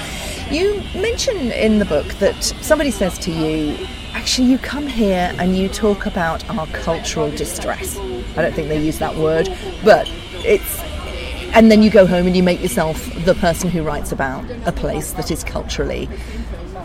You 0.51 0.83
mention 0.95 1.37
in 1.53 1.79
the 1.79 1.85
book 1.85 2.07
that 2.15 2.43
somebody 2.43 2.91
says 2.91 3.19
to 3.21 3.31
you, 3.31 3.87
actually, 4.15 4.49
you 4.49 4.59
come 4.59 4.87
here 4.87 5.33
and 5.39 5.57
you 5.57 5.69
talk 5.69 6.07
about 6.07 6.49
our 6.51 6.67
cultural 6.69 7.31
distress. 7.31 7.97
I 8.37 8.43
don't 8.43 8.53
think 8.53 8.69
they 8.69 8.85
use 8.85 8.99
that 8.99 9.15
word, 9.15 9.49
but 9.85 10.11
it's 10.45 10.81
and 11.53 11.71
then 11.71 11.83
you 11.83 11.91
go 11.91 12.07
home 12.07 12.27
and 12.27 12.37
you 12.37 12.43
make 12.43 12.61
yourself 12.61 13.13
the 13.25 13.35
person 13.35 13.71
who 13.71 13.83
writes 13.83 14.13
about 14.13 14.45
a 14.67 14.73
place 14.73 15.13
that 15.13 15.31
is 15.31 15.45
culturally 15.45 16.09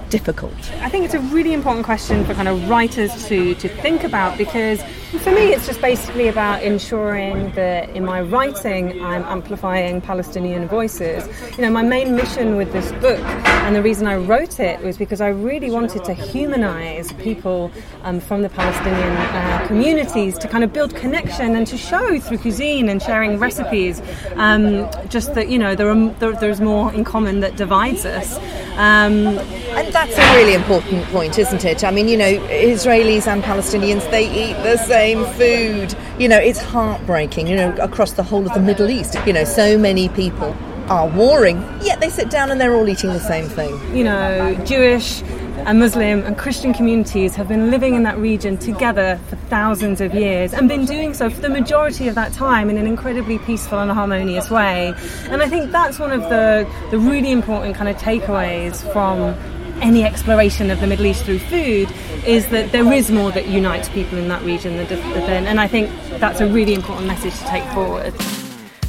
difficult? 0.09 0.53
I 0.81 0.89
think 0.89 1.05
it's 1.05 1.13
a 1.13 1.19
really 1.19 1.53
important 1.53 1.85
question 1.85 2.25
for 2.25 2.33
kind 2.33 2.47
of 2.47 2.69
writers 2.69 3.27
to, 3.27 3.55
to 3.55 3.67
think 3.67 4.03
about 4.03 4.37
because 4.37 4.81
for 5.23 5.31
me 5.31 5.53
it's 5.53 5.65
just 5.65 5.81
basically 5.81 6.27
about 6.27 6.63
ensuring 6.63 7.51
that 7.51 7.89
in 7.89 8.05
my 8.05 8.21
writing 8.21 9.01
I'm 9.01 9.23
amplifying 9.23 10.01
Palestinian 10.01 10.67
voices. 10.67 11.27
You 11.57 11.63
know, 11.63 11.71
my 11.71 11.83
main 11.83 12.15
mission 12.15 12.57
with 12.57 12.71
this 12.71 12.91
book 12.93 13.19
and 13.65 13.75
the 13.75 13.81
reason 13.81 14.07
I 14.07 14.15
wrote 14.15 14.59
it 14.59 14.81
was 14.81 14.97
because 14.97 15.21
I 15.21 15.29
really 15.29 15.71
wanted 15.71 16.03
to 16.05 16.13
humanize 16.13 17.11
people 17.13 17.71
um, 18.03 18.19
from 18.19 18.41
the 18.41 18.49
Palestinian 18.49 19.17
uh, 19.17 19.65
communities 19.67 20.37
to 20.39 20.47
kind 20.47 20.63
of 20.63 20.71
build 20.73 20.95
connection 20.95 21.55
and 21.55 21.65
to 21.67 21.77
show 21.77 22.19
through 22.19 22.39
cuisine 22.39 22.89
and 22.89 23.01
sharing 23.01 23.39
recipes 23.39 24.01
um, 24.35 24.89
just 25.09 25.33
that, 25.35 25.49
you 25.49 25.57
know, 25.57 25.75
there 25.75 25.89
are, 25.89 26.09
there, 26.19 26.33
there's 26.33 26.61
more 26.61 26.93
in 26.93 27.03
common 27.03 27.39
that 27.39 27.55
divides 27.55 28.05
us. 28.05 28.37
Um, 28.77 29.39
and 29.77 29.93
that's 29.93 30.17
a 30.17 30.35
really 30.35 30.53
important 30.53 31.05
point, 31.05 31.39
isn't 31.39 31.63
it? 31.63 31.83
I 31.83 31.91
mean, 31.91 32.07
you 32.09 32.17
know, 32.17 32.39
Israelis 32.47 33.25
and 33.25 33.41
Palestinians, 33.41 34.09
they 34.11 34.25
eat 34.29 34.53
the 34.63 34.77
same 34.77 35.25
food. 35.33 35.95
You 36.19 36.27
know, 36.27 36.37
it's 36.37 36.59
heartbreaking, 36.59 37.47
you 37.47 37.55
know, 37.55 37.73
across 37.77 38.11
the 38.11 38.23
whole 38.23 38.45
of 38.45 38.53
the 38.53 38.59
Middle 38.59 38.89
East. 38.89 39.15
You 39.25 39.33
know, 39.33 39.45
so 39.45 39.77
many 39.77 40.09
people 40.09 40.55
are 40.89 41.07
warring, 41.07 41.61
yet 41.81 41.99
they 41.99 42.09
sit 42.09 42.29
down 42.29 42.51
and 42.51 42.59
they're 42.59 42.75
all 42.75 42.87
eating 42.87 43.11
the 43.11 43.19
same 43.19 43.47
thing. 43.47 43.95
You 43.95 44.03
know, 44.03 44.55
Jewish 44.65 45.21
and 45.65 45.79
Muslim 45.79 46.23
and 46.23 46.37
Christian 46.37 46.73
communities 46.73 47.33
have 47.35 47.47
been 47.47 47.71
living 47.71 47.95
in 47.95 48.03
that 48.03 48.17
region 48.17 48.57
together 48.57 49.19
for 49.27 49.35
thousands 49.35 49.99
of 49.99 50.13
years 50.13 50.53
and 50.53 50.69
been 50.69 50.85
doing 50.85 51.13
so 51.13 51.29
for 51.29 51.41
the 51.41 51.49
majority 51.49 52.07
of 52.07 52.13
that 52.15 52.31
time 52.33 52.69
in 52.69 52.77
an 52.77 52.85
incredibly 52.85 53.39
peaceful 53.39 53.79
and 53.79 53.89
harmonious 53.91 54.51
way. 54.51 54.93
And 55.29 55.41
I 55.41 55.49
think 55.49 55.71
that's 55.71 55.97
one 55.97 56.11
of 56.11 56.21
the, 56.23 56.69
the 56.91 56.99
really 56.99 57.31
important 57.31 57.75
kind 57.75 57.89
of 57.89 57.95
takeaways 57.95 58.81
from 58.93 59.35
any 59.81 60.03
exploration 60.03 60.69
of 60.69 60.79
the 60.79 60.87
Middle 60.87 61.07
East 61.07 61.25
through 61.25 61.39
food 61.39 61.91
is 62.25 62.47
that 62.49 62.71
there 62.71 62.91
is 62.93 63.11
more 63.11 63.31
that 63.31 63.47
unites 63.47 63.89
people 63.89 64.17
in 64.17 64.27
that 64.27 64.43
region 64.43 64.77
than, 64.77 65.47
and 65.47 65.59
I 65.59 65.67
think 65.67 65.89
that's 66.19 66.41
a 66.41 66.47
really 66.47 66.73
important 66.73 67.07
message 67.07 67.37
to 67.39 67.45
take 67.45 67.63
forward. 67.73 68.13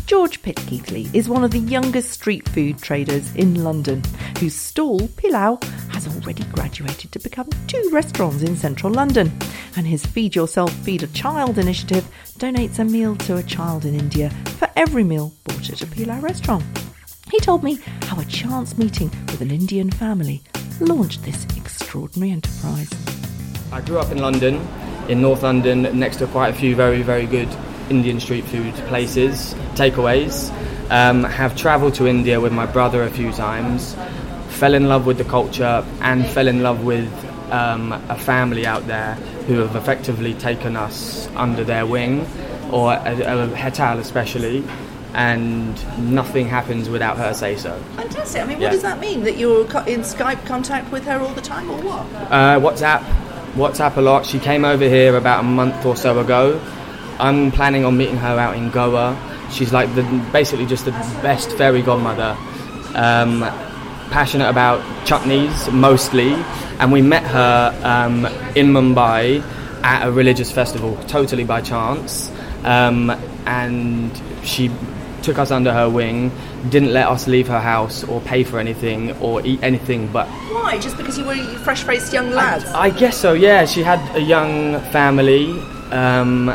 George 0.07 0.41
Pittkeithley 0.41 1.13
is 1.13 1.29
one 1.29 1.43
of 1.43 1.51
the 1.51 1.59
youngest 1.59 2.11
street 2.11 2.49
food 2.51 2.79
traders 2.79 3.35
in 3.35 3.65
London, 3.65 4.05
whose 4.39 4.55
stall, 4.55 5.09
Pilau, 5.17 5.59
has 5.89 6.07
already 6.07 6.45
graduated 6.45 7.11
to 7.11 7.19
become 7.19 7.49
two 7.67 7.91
restaurants 7.93 8.45
in 8.45 8.55
central 8.55 8.93
London. 8.93 9.37
And 9.75 9.85
his 9.85 10.07
Feed 10.07 10.37
Yourself, 10.37 10.73
Feed 10.85 11.03
a 11.03 11.09
Child 11.09 11.59
initiative 11.59 12.09
donates 12.39 12.79
a 12.79 12.85
meal 12.85 13.17
to 13.17 13.39
a 13.39 13.43
child 13.43 13.85
in 13.85 13.99
India 13.99 14.31
for 14.59 14.71
every 14.77 15.03
meal 15.03 15.33
bought 15.43 15.71
at 15.71 15.83
a 15.83 15.87
Pilau 15.89 16.21
restaurant. 16.21 16.65
He 17.33 17.41
told 17.41 17.65
me 17.65 17.81
how 18.03 18.21
a 18.21 18.25
chance 18.27 18.79
meeting 18.79 19.11
with 19.27 19.41
an 19.41 19.51
Indian 19.51 19.91
family 19.91 20.41
launched 20.79 21.25
this 21.25 21.45
extraordinary 21.57 22.31
enterprise. 22.31 22.91
I 23.73 23.81
grew 23.81 23.99
up 23.99 24.13
in 24.13 24.19
London, 24.19 24.65
in 25.09 25.21
North 25.21 25.43
London, 25.43 25.99
next 25.99 26.19
to 26.19 26.29
quite 26.29 26.55
a 26.55 26.57
few 26.57 26.77
very, 26.77 27.03
very 27.03 27.27
good 27.27 27.49
Indian 27.90 28.21
street 28.21 28.45
food 28.45 28.75
places, 28.88 29.55
takeaways. 29.75 30.50
Um, 30.90 31.25
have 31.25 31.57
travelled 31.57 31.95
to 31.97 32.07
India 32.07 32.40
with 32.40 32.52
my 32.52 32.64
brother 32.66 33.02
a 33.02 33.11
few 33.11 33.33
times, 33.33 33.97
fell 34.50 34.73
in 34.75 34.88
love 34.88 35.05
with 35.05 35.19
the 35.19 35.25
culture, 35.25 35.85
and 36.00 36.25
fell 36.26 36.47
in 36.47 36.62
love 36.62 36.85
with 36.85 37.11
um, 37.52 37.93
a 37.93 38.16
family 38.16 38.66
out 38.66 38.87
there 38.87 39.14
who 39.49 39.59
have 39.59 39.75
effectively 39.75 40.35
taken 40.35 40.76
us 40.76 41.28
under 41.35 41.64
their 41.64 41.87
wing 41.87 42.26
or 42.71 42.93
a, 42.93 42.99
a 43.14 43.49
Hetal 43.49 43.99
especially, 43.99 44.62
and 45.14 45.75
nothing 46.12 46.47
happens 46.47 46.88
without 46.88 47.16
her 47.16 47.33
say 47.35 47.57
so. 47.57 47.76
Fantastic. 47.97 48.43
I 48.43 48.45
mean, 48.45 48.59
what 48.59 48.62
Yeah. 48.64 48.71
does 48.71 48.83
that 48.83 49.00
mean? 49.00 49.25
That 49.25 49.37
you're 49.38 49.62
in 49.62 50.00
Skype 50.02 50.45
contact 50.47 50.93
with 50.93 51.05
her 51.07 51.19
all 51.21 51.35
the 51.35 51.40
time, 51.40 51.69
or 51.71 51.78
what? 51.81 52.07
Uh, 52.31 52.61
WhatsApp, 52.61 53.02
WhatsApp 53.55 53.97
a 53.97 54.00
lot. 54.00 54.25
She 54.26 54.38
came 54.38 54.64
over 54.64 54.85
here 54.85 55.16
about 55.16 55.40
a 55.40 55.45
month 55.45 55.85
or 55.85 55.97
so 55.97 56.19
ago. 56.21 56.61
I'm 57.18 57.50
planning 57.50 57.85
on 57.85 57.96
meeting 57.96 58.16
her 58.16 58.38
out 58.38 58.56
in 58.56 58.70
Goa. 58.70 59.16
She's 59.50 59.73
like 59.73 59.94
the 59.94 60.02
basically 60.32 60.66
just 60.66 60.85
the 60.85 60.92
best 61.23 61.52
fairy 61.52 61.82
godmother. 61.82 62.37
Um, 62.94 63.40
passionate 64.11 64.49
about 64.49 64.80
chutneys 65.06 65.73
mostly, 65.73 66.32
and 66.78 66.92
we 66.92 67.02
met 67.02 67.25
her 67.25 67.78
um, 67.82 68.26
in 68.54 68.68
Mumbai 68.68 69.42
at 69.82 70.06
a 70.06 70.12
religious 70.12 70.50
festival, 70.50 70.96
totally 71.06 71.44
by 71.44 71.61
chance. 71.61 72.30
Um, 72.64 73.11
and 73.46 74.11
she 74.42 74.70
took 75.23 75.38
us 75.38 75.50
under 75.50 75.73
her 75.73 75.88
wing, 75.90 76.30
didn't 76.68 76.92
let 76.92 77.06
us 77.08 77.26
leave 77.26 77.49
her 77.49 77.61
house 77.61 78.04
or 78.04 78.20
pay 78.20 78.44
for 78.44 78.58
anything 78.58 79.12
or 79.20 79.44
eat 79.44 79.61
anything 79.62 80.06
but 80.12 80.28
Why? 80.52 80.78
Just 80.78 80.96
because 80.96 81.18
you 81.18 81.25
were 81.25 81.37
fresh-faced 81.64 82.12
young 82.12 82.30
lads? 82.30 82.64
I 82.66 82.90
guess 82.90 83.16
so. 83.16 83.32
Yeah, 83.32 83.64
she 83.66 83.82
had 83.82 84.00
a 84.16 84.20
young 84.20 84.80
family, 84.92 85.50
um, 85.90 86.49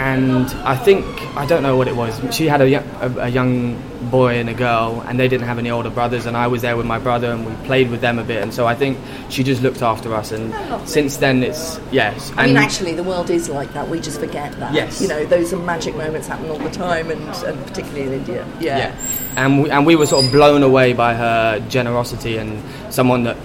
and 0.00 0.48
I 0.64 0.76
think 0.76 1.04
I 1.36 1.44
don't 1.44 1.62
know 1.62 1.76
what 1.76 1.86
it 1.86 1.94
was. 1.94 2.18
She 2.34 2.46
had 2.46 2.62
a, 2.62 2.74
a, 2.74 3.24
a 3.24 3.28
young 3.28 3.78
boy 4.10 4.38
and 4.38 4.48
a 4.48 4.54
girl, 4.54 5.04
and 5.06 5.20
they 5.20 5.28
didn't 5.28 5.46
have 5.46 5.58
any 5.58 5.70
older 5.70 5.90
brothers. 5.90 6.24
And 6.24 6.38
I 6.38 6.46
was 6.46 6.62
there 6.62 6.74
with 6.74 6.86
my 6.86 6.98
brother, 6.98 7.30
and 7.30 7.44
we 7.44 7.52
played 7.66 7.90
with 7.90 8.00
them 8.00 8.18
a 8.18 8.24
bit. 8.24 8.42
And 8.42 8.54
so 8.54 8.66
I 8.66 8.74
think 8.74 8.96
she 9.28 9.44
just 9.44 9.60
looked 9.60 9.82
after 9.82 10.14
us. 10.14 10.32
And 10.32 10.54
since 10.88 11.18
then, 11.18 11.42
it's 11.42 11.78
yes. 11.92 12.32
I 12.38 12.46
mean, 12.46 12.56
actually, 12.56 12.94
the 12.94 13.02
world 13.02 13.28
is 13.28 13.50
like 13.50 13.74
that. 13.74 13.90
We 13.90 14.00
just 14.00 14.20
forget 14.20 14.52
that. 14.52 14.72
Yes. 14.72 15.02
You 15.02 15.08
know, 15.08 15.26
those 15.26 15.52
are 15.52 15.58
magic 15.58 15.94
moments 15.94 16.28
happen 16.28 16.48
all 16.48 16.58
the 16.58 16.70
time, 16.70 17.10
and, 17.10 17.22
and 17.44 17.66
particularly 17.66 18.06
in 18.06 18.12
India. 18.14 18.46
Yeah. 18.58 18.78
Yeah, 18.78 18.96
and 19.36 19.62
we, 19.64 19.70
and 19.70 19.84
we 19.84 19.96
were 19.96 20.06
sort 20.06 20.24
of 20.24 20.32
blown 20.32 20.62
away 20.62 20.94
by 20.94 21.12
her 21.12 21.60
generosity 21.68 22.38
and 22.38 22.62
someone 22.90 23.24
that 23.24 23.36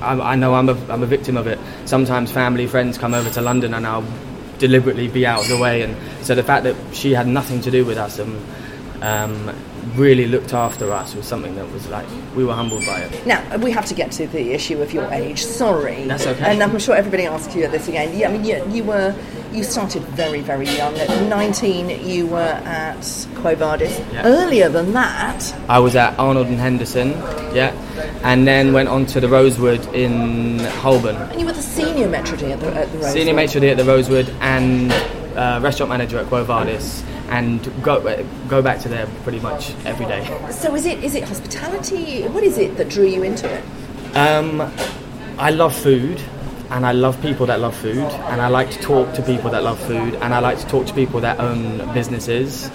I, 0.00 0.32
I 0.32 0.36
know 0.36 0.54
I'm 0.54 0.70
a, 0.70 0.74
I'm 0.90 1.02
a 1.02 1.06
victim 1.06 1.36
of 1.36 1.46
it. 1.46 1.58
Sometimes 1.84 2.32
family, 2.32 2.66
friends 2.66 2.96
come 2.96 3.12
over 3.12 3.28
to 3.28 3.42
London 3.42 3.74
and 3.74 3.86
I'll 3.86 4.06
deliberately 4.62 5.08
be 5.08 5.26
out 5.26 5.42
of 5.42 5.48
the 5.48 5.58
way, 5.58 5.82
and 5.82 5.96
so 6.24 6.34
the 6.34 6.42
fact 6.42 6.62
that 6.64 6.76
she 6.94 7.12
had 7.12 7.26
nothing 7.26 7.60
to 7.62 7.70
do 7.70 7.84
with 7.84 7.98
us 7.98 8.20
and 8.20 8.32
um, 9.02 9.50
really 9.96 10.26
looked 10.26 10.52
after 10.54 10.92
us 10.92 11.14
was 11.14 11.26
something 11.26 11.54
that 11.56 11.70
was 11.72 11.88
like 11.88 12.06
we 12.36 12.44
were 12.44 12.54
humbled 12.54 12.84
by 12.86 13.00
it. 13.00 13.26
Now 13.26 13.56
we 13.58 13.70
have 13.72 13.86
to 13.86 13.94
get 13.94 14.12
to 14.12 14.26
the 14.26 14.52
issue 14.52 14.80
of 14.80 14.92
your 14.92 15.10
age. 15.12 15.44
Sorry, 15.44 16.04
That's 16.04 16.26
okay. 16.26 16.44
And 16.52 16.62
I'm 16.62 16.78
sure 16.78 16.94
everybody 16.94 17.24
asks 17.26 17.54
you 17.54 17.66
this 17.68 17.88
again. 17.88 18.16
Yeah, 18.16 18.28
I 18.28 18.32
mean, 18.32 18.44
you, 18.44 18.64
you 18.70 18.84
were 18.84 19.14
you 19.52 19.64
started 19.64 20.02
very 20.04 20.40
very 20.40 20.66
young. 20.66 20.94
At 20.96 21.28
19, 21.28 22.06
you 22.06 22.26
were 22.26 22.38
at 22.38 23.26
Quo 23.36 23.54
Vadis. 23.54 23.98
Yeah. 24.12 24.22
Earlier 24.24 24.68
than 24.68 24.92
that, 24.92 25.54
I 25.68 25.78
was 25.78 25.94
at 25.96 26.18
Arnold 26.18 26.46
and 26.46 26.58
Henderson, 26.58 27.10
yeah, 27.54 27.72
and 28.22 28.46
then 28.46 28.72
went 28.72 28.88
on 28.88 29.04
to 29.06 29.20
the 29.20 29.28
Rosewood 29.28 29.84
in 29.94 30.58
Holborn. 30.80 31.16
and 31.16 31.40
you 31.40 31.46
were 31.46 31.52
the 31.52 31.60
senior 31.62 32.08
maitre 32.08 32.36
d' 32.36 32.44
at 32.44 32.60
the, 32.60 32.68
at 32.74 32.90
the 32.92 32.98
Rosewood. 32.98 33.12
Senior 33.12 33.34
maitre 33.34 33.60
d' 33.60 33.64
at 33.64 33.76
the 33.76 33.84
Rosewood 33.84 34.28
and 34.40 34.92
uh, 35.36 35.58
restaurant 35.62 35.90
manager 35.90 36.18
at 36.18 36.26
Quo 36.26 36.44
Vadis, 36.44 37.02
and 37.32 37.82
go 37.82 37.98
go 38.46 38.60
back 38.60 38.78
to 38.80 38.88
there 38.90 39.06
pretty 39.22 39.40
much 39.40 39.74
every 39.86 40.04
day. 40.04 40.22
So 40.50 40.74
is 40.74 40.84
it 40.84 41.02
is 41.02 41.14
it 41.14 41.24
hospitality? 41.24 42.28
What 42.28 42.44
is 42.44 42.58
it 42.58 42.76
that 42.76 42.90
drew 42.90 43.06
you 43.06 43.22
into 43.22 43.50
it? 43.50 43.64
Um, 44.14 44.60
I 45.38 45.50
love 45.50 45.74
food, 45.74 46.20
and 46.68 46.84
I 46.84 46.92
love 46.92 47.20
people 47.22 47.46
that 47.46 47.58
love 47.58 47.74
food, 47.74 48.04
and 48.30 48.42
I 48.42 48.48
like 48.48 48.70
to 48.72 48.78
talk 48.80 49.14
to 49.14 49.22
people 49.22 49.50
that 49.50 49.62
love 49.64 49.80
food, 49.80 50.14
and 50.16 50.34
I 50.34 50.40
like 50.40 50.58
to 50.58 50.66
talk 50.66 50.86
to 50.86 50.94
people 50.94 51.20
that 51.20 51.40
own 51.40 51.94
businesses, 51.94 52.70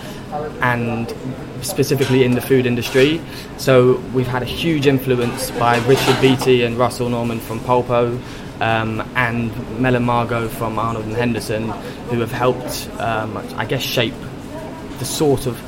and 0.62 1.14
specifically 1.62 2.24
in 2.24 2.32
the 2.32 2.42
food 2.42 2.66
industry. 2.66 3.22
So 3.58 3.98
we've 4.16 4.28
had 4.28 4.42
a 4.42 4.46
huge 4.46 4.88
influence 4.88 5.52
by 5.52 5.78
Richard 5.86 6.20
Beatty 6.20 6.64
and 6.64 6.78
Russell 6.80 7.10
Norman 7.10 7.40
from 7.40 7.60
Polpo. 7.60 8.20
Um, 8.60 9.08
and 9.16 9.52
Mel 9.80 9.96
and 9.96 10.04
Margot 10.04 10.48
from 10.48 10.80
Arnold 10.80 11.06
and 11.06 11.16
Henderson, 11.16 11.70
who 12.10 12.22
have 12.22 12.32
helped, 12.32 12.90
um, 12.98 13.38
I 13.56 13.66
guess, 13.66 13.84
shape 13.84 14.16
the 15.00 15.06
sort 15.06 15.46
of, 15.46 15.60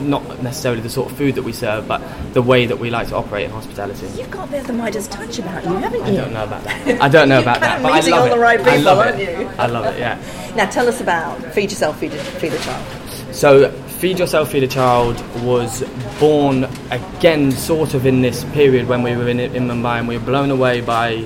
not 0.00 0.42
necessarily 0.42 0.80
the 0.80 0.88
sort 0.90 1.10
of 1.10 1.16
food 1.18 1.34
that 1.36 1.42
we 1.42 1.52
serve, 1.52 1.86
but 1.88 2.00
the 2.34 2.42
way 2.42 2.66
that 2.66 2.78
we 2.78 2.90
like 2.90 3.08
to 3.08 3.16
operate 3.16 3.44
in 3.46 3.50
hospitality. 3.50 4.06
You've 4.16 4.30
got 4.30 4.48
a 4.48 4.50
bit 4.50 4.60
of 4.62 4.66
the 4.66 4.72
Midas 4.72 5.08
touch 5.08 5.38
about 5.38 5.64
you, 5.64 5.74
haven't 5.76 6.00
you? 6.00 6.06
I 6.06 6.16
don't 6.16 6.32
know 6.32 6.44
about 6.44 6.64
that. 6.64 7.00
I 7.02 7.08
don't 7.08 7.28
know 7.28 7.40
about 7.42 7.60
that, 7.60 7.82
but 7.82 7.92
I 7.92 8.00
love 8.00 8.20
all 8.20 8.26
it. 8.26 8.30
the 8.30 8.38
right 8.38 8.60
I 8.60 8.64
people, 8.76 8.82
love 8.84 8.98
aren't 8.98 9.20
it. 9.20 9.38
you? 9.40 9.46
I 9.58 9.66
love 9.66 9.94
it. 9.94 9.98
Yeah. 9.98 10.52
Now 10.56 10.68
tell 10.68 10.88
us 10.88 11.00
about 11.00 11.42
Feed 11.54 11.70
Yourself, 11.70 11.98
Feed, 11.98 12.12
feed 12.12 12.52
a 12.52 12.58
Child. 12.58 13.34
So, 13.34 13.70
Feed 13.70 14.18
Yourself, 14.18 14.50
Feed 14.52 14.62
a 14.62 14.68
Child 14.68 15.20
was 15.44 15.82
born 16.18 16.64
again, 16.90 17.50
sort 17.52 17.94
of 17.94 18.06
in 18.06 18.22
this 18.22 18.44
period 18.46 18.88
when 18.88 19.02
we 19.02 19.16
were 19.16 19.28
in, 19.28 19.38
in 19.40 19.68
Mumbai, 19.68 19.98
and 19.98 20.08
we 20.08 20.16
were 20.18 20.24
blown 20.24 20.50
away 20.50 20.80
by 20.80 21.24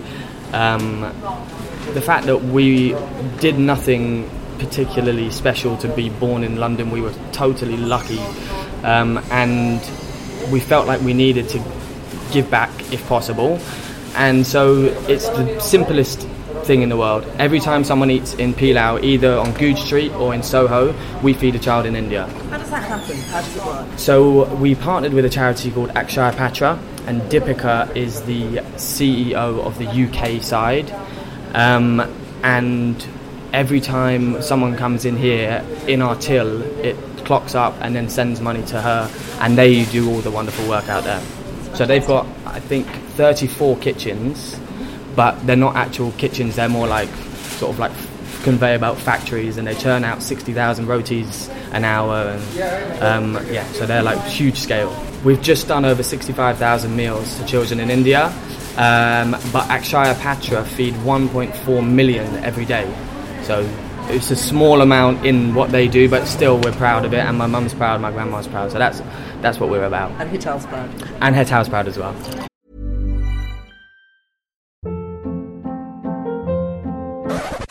um, 0.53 1.01
the 1.95 2.01
fact 2.01 2.27
that 2.27 2.39
we 2.39 2.95
did 3.41 3.59
nothing 3.59 4.29
particularly 4.62 5.29
special 5.31 5.77
to 5.79 5.88
be 5.88 6.09
born 6.09 6.44
in 6.44 6.57
London. 6.57 6.90
We 6.90 7.01
were 7.01 7.14
totally 7.33 7.77
lucky, 7.77 8.20
um, 8.85 9.18
and 9.31 9.81
we 10.53 10.61
felt 10.61 10.87
like 10.87 11.01
we 11.01 11.14
needed 11.14 11.48
to 11.51 11.59
give 12.33 12.48
back 12.51 12.70
if 12.92 13.07
possible. 13.09 13.59
And 14.14 14.46
so, 14.46 14.85
it's 15.09 15.29
the 15.31 15.59
simplest 15.59 16.29
thing 16.64 16.83
in 16.83 16.88
the 16.90 16.96
world. 16.96 17.25
Every 17.38 17.59
time 17.59 17.83
someone 17.83 18.11
eats 18.11 18.35
in 18.35 18.55
Pilau, 18.55 18.98
either 19.03 19.37
on 19.37 19.53
Goodge 19.55 19.81
Street 19.81 20.12
or 20.12 20.33
in 20.33 20.42
Soho, 20.42 20.94
we 21.22 21.35
feed 21.35 21.57
a 21.57 21.59
child 21.59 21.87
in 21.87 21.96
India. 21.96 22.27
How 22.27 22.59
does 22.59 22.70
that 22.70 22.85
happen? 22.85 23.16
How 23.16 23.40
does 23.40 23.57
it 23.57 23.64
work? 23.64 23.98
So 23.98 24.55
we 24.57 24.75
partnered 24.75 25.12
with 25.12 25.25
a 25.25 25.31
charity 25.31 25.70
called 25.72 25.90
Akshaya 25.90 26.37
Patra, 26.37 26.79
and 27.07 27.20
Dipika 27.22 27.94
is 27.96 28.22
the 28.22 28.59
CEO 28.77 29.35
of 29.66 29.79
the 29.79 29.88
UK 29.88 30.40
side. 30.42 30.92
Um, 31.55 32.01
and 32.44 33.05
every 33.53 33.81
time 33.81 34.41
someone 34.43 34.77
comes 34.77 35.05
in 35.05 35.17
here 35.17 35.65
in 35.87 36.03
our 36.03 36.17
till, 36.17 36.62
it 36.85 36.97
clocks 37.25 37.55
up 37.55 37.75
and 37.81 37.95
then 37.95 38.09
sends 38.09 38.41
money 38.41 38.62
to 38.67 38.81
her, 38.81 39.11
and 39.41 39.57
they 39.57 39.85
do 39.87 40.11
all 40.11 40.21
the 40.21 40.31
wonderful 40.31 40.69
work 40.69 40.88
out 40.88 41.05
there. 41.05 41.23
So 41.75 41.87
they've 41.87 42.07
got, 42.07 42.27
I 42.47 42.61
think, 42.61 42.87
34 42.87 43.77
kitchens, 43.79 44.59
but 45.15 45.47
they're 45.47 45.57
not 45.57 45.77
actual 45.77 46.12
kitchens. 46.12 46.57
They're 46.57 46.69
more 46.69 46.87
like 46.87 47.09
sort 47.59 47.73
of 47.73 47.79
like 47.79 47.93
conveyor 48.43 48.79
belt 48.79 48.99
factories, 48.99 49.57
and 49.57 49.67
they 49.67 49.75
churn 49.75 50.05
out 50.05 50.23
60,000 50.23 50.87
rotis 50.87 51.49
an 51.73 51.85
hour. 51.85 52.38
And 52.59 53.03
um, 53.03 53.47
yeah, 53.53 53.65
so 53.73 53.87
they're 53.87 54.03
like 54.03 54.23
huge 54.25 54.59
scale. 54.59 54.95
We've 55.25 55.41
just 55.41 55.69
done 55.69 55.85
over 55.85 56.03
65,000 56.03 56.97
meals 56.97 57.38
to 57.38 57.47
children 57.47 57.79
in 57.81 57.91
India, 57.91 58.27
um, 58.77 59.33
but 59.53 59.69
Akshaya 59.69 60.19
Patra 60.21 60.65
feed 60.65 60.95
1.4 60.95 61.88
million 61.88 62.27
every 62.45 62.65
day. 62.65 62.93
So 63.45 63.69
it's 64.09 64.31
a 64.31 64.37
small 64.37 64.81
amount 64.83 65.25
in 65.27 65.55
what 65.55 65.71
they 65.71 65.89
do, 65.89 66.09
but 66.09 66.27
still 66.27 66.61
we're 66.61 66.73
proud 66.73 67.05
of 67.05 67.13
it, 67.13 67.19
and 67.21 67.37
my 67.39 67.47
mum's 67.47 67.75
proud, 67.75 68.01
my 68.01 68.11
grandma's 68.11 68.47
proud. 68.49 68.71
So 68.73 68.79
that's 68.79 69.01
that's 69.41 69.59
what 69.59 69.71
we're 69.71 69.85
about, 69.85 70.11
And 70.21 70.31
Hetal's 70.31 70.67
proud. 70.67 70.89
and 71.21 71.35
Hetal's 71.35 71.69
proud 71.69 71.89
as 71.89 71.99
well. 71.99 72.15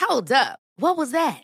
Hold 0.01 0.31
up. 0.31 0.59
What 0.77 0.97
was 0.97 1.11
that? 1.11 1.43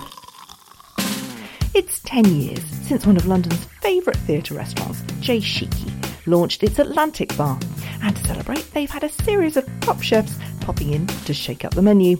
It's 1.73 2.01
10 2.01 2.25
years 2.25 2.63
since 2.85 3.05
one 3.05 3.15
of 3.15 3.27
London's 3.27 3.63
favourite 3.81 4.19
theatre 4.19 4.55
restaurants, 4.55 5.01
J 5.21 5.37
Sheekey, 5.37 5.89
launched 6.27 6.63
its 6.63 6.79
Atlantic 6.79 7.35
Bar. 7.37 7.57
And 8.03 8.13
to 8.13 8.23
celebrate, 8.25 8.69
they've 8.73 8.89
had 8.89 9.05
a 9.05 9.09
series 9.09 9.55
of 9.55 9.65
top 9.79 10.01
chefs 10.01 10.37
popping 10.59 10.91
in 10.91 11.07
to 11.07 11.33
shake 11.33 11.63
up 11.63 11.73
the 11.73 11.81
menu. 11.81 12.17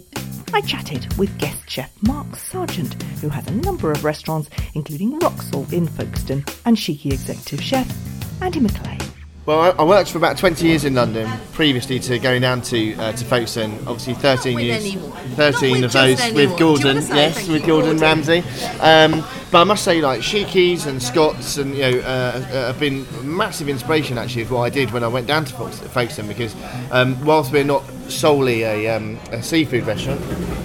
I 0.54 0.62
chatted 0.62 1.12
with 1.18 1.36
guest 1.38 1.68
chef 1.68 1.92
Mark 2.02 2.28
Sargeant, 2.28 3.00
who 3.20 3.28
has 3.28 3.46
a 3.46 3.54
number 3.56 3.92
of 3.92 4.04
restaurants, 4.04 4.48
including 4.72 5.18
Rocksalt 5.20 5.70
in 5.74 5.86
Folkestone, 5.86 6.46
and 6.64 6.74
Shiki 6.74 7.12
executive 7.12 7.62
chef 7.62 7.94
Andy 8.40 8.60
McLay. 8.60 9.11
Well, 9.44 9.60
I, 9.60 9.70
I 9.70 9.84
worked 9.84 10.12
for 10.12 10.18
about 10.18 10.38
20 10.38 10.64
years 10.68 10.84
in 10.84 10.94
London 10.94 11.28
previously 11.52 11.98
to 11.98 12.20
going 12.20 12.42
down 12.42 12.62
to 12.62 12.94
uh, 12.94 13.10
to 13.12 13.24
Folkestone. 13.24 13.72
Obviously, 13.88 14.14
13 14.14 14.54
with 14.54 14.64
years, 14.64 14.84
anyone. 14.84 15.10
13 15.10 15.34
Not 15.40 15.50
with 15.50 15.84
of 15.84 15.90
just 15.90 15.94
those 15.94 16.20
anyone. 16.20 16.34
with 16.34 16.46
Do 16.46 16.52
you 16.52 16.58
Gordon. 16.58 16.86
wanna 16.86 17.02
say 17.02 17.14
Yes, 17.16 17.34
thank 17.34 17.48
with 17.48 17.60
you, 17.62 17.66
Gordon, 17.66 17.96
Gordon? 17.98 18.02
Ramsay. 18.02 18.38
Um, 18.78 19.24
but 19.50 19.60
I 19.60 19.64
must 19.64 19.82
say, 19.84 20.00
like 20.00 20.20
Sheekeys 20.20 20.86
and 20.86 21.02
Scott's, 21.02 21.58
and 21.58 21.74
you 21.74 21.80
know, 21.82 21.98
uh, 21.98 22.02
uh, 22.02 22.66
have 22.68 22.78
been 22.78 23.04
massive 23.24 23.68
inspiration 23.68 24.16
actually 24.16 24.42
of 24.42 24.52
what 24.52 24.60
I 24.62 24.70
did 24.70 24.92
when 24.92 25.02
I 25.02 25.08
went 25.08 25.26
down 25.26 25.44
to 25.44 25.52
Folkestone, 25.54 25.88
Folkestone 25.88 26.28
because 26.28 26.54
um, 26.92 27.22
whilst 27.24 27.50
we're 27.52 27.64
not 27.64 27.82
solely 28.08 28.62
a, 28.62 28.94
um, 28.96 29.18
a 29.32 29.42
seafood 29.42 29.84
restaurant, 29.86 30.20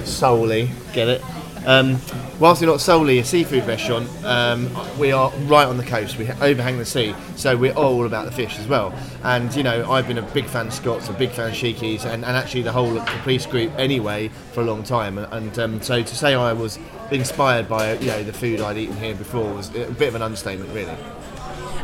solely 0.05 0.69
get 0.93 1.07
it. 1.07 1.23
Um, 1.67 1.99
whilst 2.39 2.61
we're 2.61 2.67
not 2.67 2.79
solely 2.79 3.19
a 3.19 3.25
seafood 3.25 3.67
restaurant, 3.67 4.09
um, 4.23 4.69
we 4.97 5.11
are 5.11 5.29
right 5.47 5.67
on 5.67 5.75
the 5.75 5.83
coast. 5.83 6.17
We 6.17 6.29
overhang 6.41 6.77
the 6.77 6.85
sea, 6.85 7.13
so 7.35 7.57
we're 7.57 7.73
all 7.73 8.05
about 8.05 8.23
the 8.23 8.31
fish 8.31 8.57
as 8.57 8.67
well. 8.69 8.97
And 9.23 9.53
you 9.53 9.63
know, 9.63 9.91
I've 9.91 10.07
been 10.07 10.17
a 10.17 10.21
big 10.21 10.45
fan 10.45 10.67
of 10.67 10.73
Scott's, 10.73 11.09
a 11.09 11.13
big 11.13 11.29
fan 11.29 11.49
of 11.49 11.53
Sheekeys, 11.53 12.05
and, 12.05 12.23
and 12.23 12.37
actually 12.37 12.61
the 12.61 12.71
whole 12.71 12.95
Caprice 13.01 13.45
group 13.45 13.73
anyway 13.77 14.29
for 14.53 14.61
a 14.61 14.63
long 14.63 14.81
time. 14.81 15.17
And, 15.17 15.33
and 15.33 15.59
um, 15.59 15.81
so 15.81 16.01
to 16.01 16.15
say 16.15 16.35
I 16.35 16.53
was 16.53 16.79
inspired 17.11 17.67
by 17.67 17.95
you 17.95 18.07
know 18.07 18.23
the 18.23 18.33
food 18.33 18.61
I'd 18.61 18.77
eaten 18.77 18.95
here 18.95 19.15
before 19.15 19.53
was 19.53 19.67
a 19.75 19.91
bit 19.91 20.07
of 20.07 20.15
an 20.15 20.21
understatement, 20.21 20.73
really. 20.73 20.95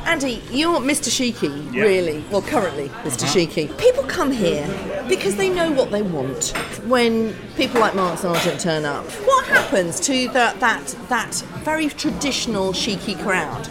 Andy, 0.06 0.42
you're 0.52 0.80
Mr. 0.80 1.10
Sheekey, 1.10 1.74
Yeah. 1.74 1.84
really. 1.84 2.24
Well, 2.30 2.42
currently 2.42 2.90
Mr. 3.04 3.24
Uh-huh. 3.24 3.34
Sheekey. 3.36 3.78
People 3.78 4.04
come 4.04 4.32
here 4.32 4.68
because 5.08 5.36
they 5.38 5.50
know 5.50 5.72
what 5.72 5.92
they 5.92 6.02
want. 6.02 6.54
When 6.86 7.34
people 7.56 7.80
like 7.80 7.96
Mark 7.96 8.20
Sargeant 8.20 8.60
turn 8.62 8.86
up, 8.86 9.06
what 9.26 9.46
happens 9.48 10.00
to 10.02 10.28
that 10.30 10.60
that 10.60 10.96
that 11.10 11.34
very 11.64 11.88
traditional 11.88 12.74
Sheekey 12.74 13.22
crowd? 13.24 13.68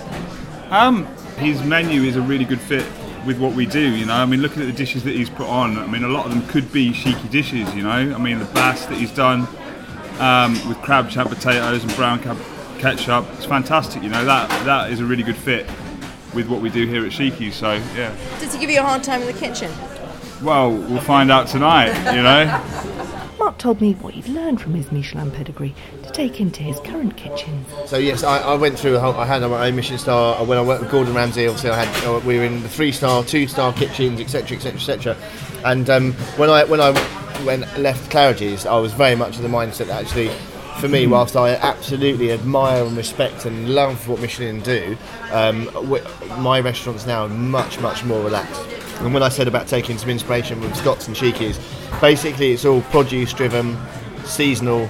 Um, 0.71 1.07
his 1.38 1.62
menu 1.62 2.03
is 2.03 2.16
a 2.16 2.23
really 2.23 2.45
good 2.47 2.61
fit 2.61 2.87
with 3.27 3.38
what 3.38 3.53
we 3.53 3.66
do. 3.66 3.95
You 3.95 4.07
know, 4.07 4.14
I 4.14 4.25
mean, 4.27 4.40
looking 4.40 4.62
at 4.62 4.66
the 4.66 4.73
dishes 4.73 5.05
that 5.05 5.14
he's 5.14 5.31
put 5.31 5.47
on, 5.47 5.77
I 5.79 5.87
mean, 5.87 6.03
a 6.03 6.09
lot 6.09 6.25
of 6.27 6.33
them 6.33 6.47
could 6.49 6.73
be 6.73 6.92
Sheekey 6.92 7.31
dishes. 7.31 7.73
You 7.75 7.83
know, 7.83 7.90
I 7.90 8.18
mean, 8.18 8.38
the 8.38 8.47
bass 8.47 8.87
that 8.87 8.97
he's 8.97 9.12
done 9.12 9.47
um, 10.18 10.53
with 10.68 10.79
crab 10.83 11.11
chap 11.11 11.29
potatoes 11.29 11.85
and 11.85 11.95
brown 11.95 12.21
cab- 12.21 12.38
ketchup, 12.79 13.27
it's 13.37 13.45
fantastic. 13.45 14.03
You 14.03 14.09
know, 14.09 14.25
that 14.25 14.49
that 14.64 14.90
is 14.90 14.99
a 15.01 15.05
really 15.05 15.23
good 15.23 15.37
fit 15.37 15.68
with 16.35 16.49
what 16.49 16.61
we 16.61 16.71
do 16.71 16.87
here 16.87 17.05
at 17.05 17.12
Sheekey's. 17.12 17.55
So 17.55 17.73
yeah, 17.97 18.14
Does 18.40 18.53
he 18.55 18.61
give 18.61 18.71
you 18.71 18.81
a 18.81 18.83
hard 18.83 19.03
time 19.05 19.21
in 19.21 19.27
the 19.27 19.33
kitchen? 19.33 19.71
well, 20.42 20.73
we'll 20.73 21.01
find 21.01 21.31
out 21.31 21.47
tonight. 21.47 21.92
You 22.14 22.23
know. 22.23 23.33
Mark 23.38 23.59
told 23.59 23.81
me 23.81 23.95
what 23.95 24.14
he'd 24.14 24.29
learned 24.29 24.61
from 24.61 24.75
his 24.75 24.92
Michelin 24.92 25.31
pedigree 25.31 25.75
to 26.05 26.11
take 26.12 26.40
into 26.40 26.62
his 26.62 26.79
current 26.81 27.16
kitchen. 27.16 27.64
So 27.87 27.97
yes, 27.97 28.23
I, 28.23 28.38
I 28.38 28.55
went 28.55 28.79
through. 28.79 28.97
A 28.97 29.01
whole, 29.01 29.14
I 29.14 29.27
had 29.27 29.42
my 29.42 29.66
own 29.66 29.75
Michelin 29.77 29.99
star 29.99 30.45
when 30.45 30.59
I 30.59 30.62
worked 30.62 30.83
with 30.83 30.90
Gordon 30.92 31.14
Ramsay. 31.14 31.47
Obviously, 31.47 31.71
I 31.71 31.85
had 31.85 32.07
uh, 32.07 32.21
we 32.21 32.38
were 32.38 32.45
in 32.45 32.62
the 32.62 32.68
three 32.68 32.92
star, 32.92 33.25
two 33.25 33.47
star 33.49 33.73
kitchens, 33.73 34.21
etc., 34.21 34.57
etc., 34.57 34.75
etc. 34.75 35.16
And 35.64 35.90
um, 35.90 36.12
when 36.37 36.51
I 36.51 36.64
when 36.64 36.81
I 36.81 36.92
when 37.45 37.61
left 37.83 38.11
Claridge's, 38.12 38.64
I 38.64 38.79
was 38.79 38.92
very 38.92 39.16
much 39.16 39.37
of 39.37 39.42
the 39.42 39.49
mindset 39.49 39.87
that 39.88 40.05
actually. 40.05 40.31
For 40.80 40.88
me, 40.88 41.06
whilst 41.06 41.37
I 41.37 41.50
absolutely 41.50 42.32
admire 42.32 42.85
and 42.85 42.96
respect 42.96 43.44
and 43.44 43.72
love 43.72 44.08
what 44.08 44.20
Michelin 44.20 44.61
do, 44.62 44.96
um, 45.30 45.70
my 46.42 46.58
restaurants 46.61 47.06
now 47.06 47.28
much, 47.28 47.78
much 47.78 48.04
more 48.04 48.22
relaxed. 48.24 48.66
And 49.00 49.14
when 49.14 49.22
I 49.22 49.28
said 49.28 49.46
about 49.46 49.68
taking 49.68 49.96
some 49.96 50.11
inspiration 50.11 50.61
from 50.61 50.74
Scott's 50.74 51.06
and 51.06 51.16
Sheekeys, 51.16 51.61
basically 52.00 52.52
it's 52.52 52.64
all 52.64 52.82
produce 52.82 53.32
driven, 53.32 53.76
seasonal, 54.24 54.88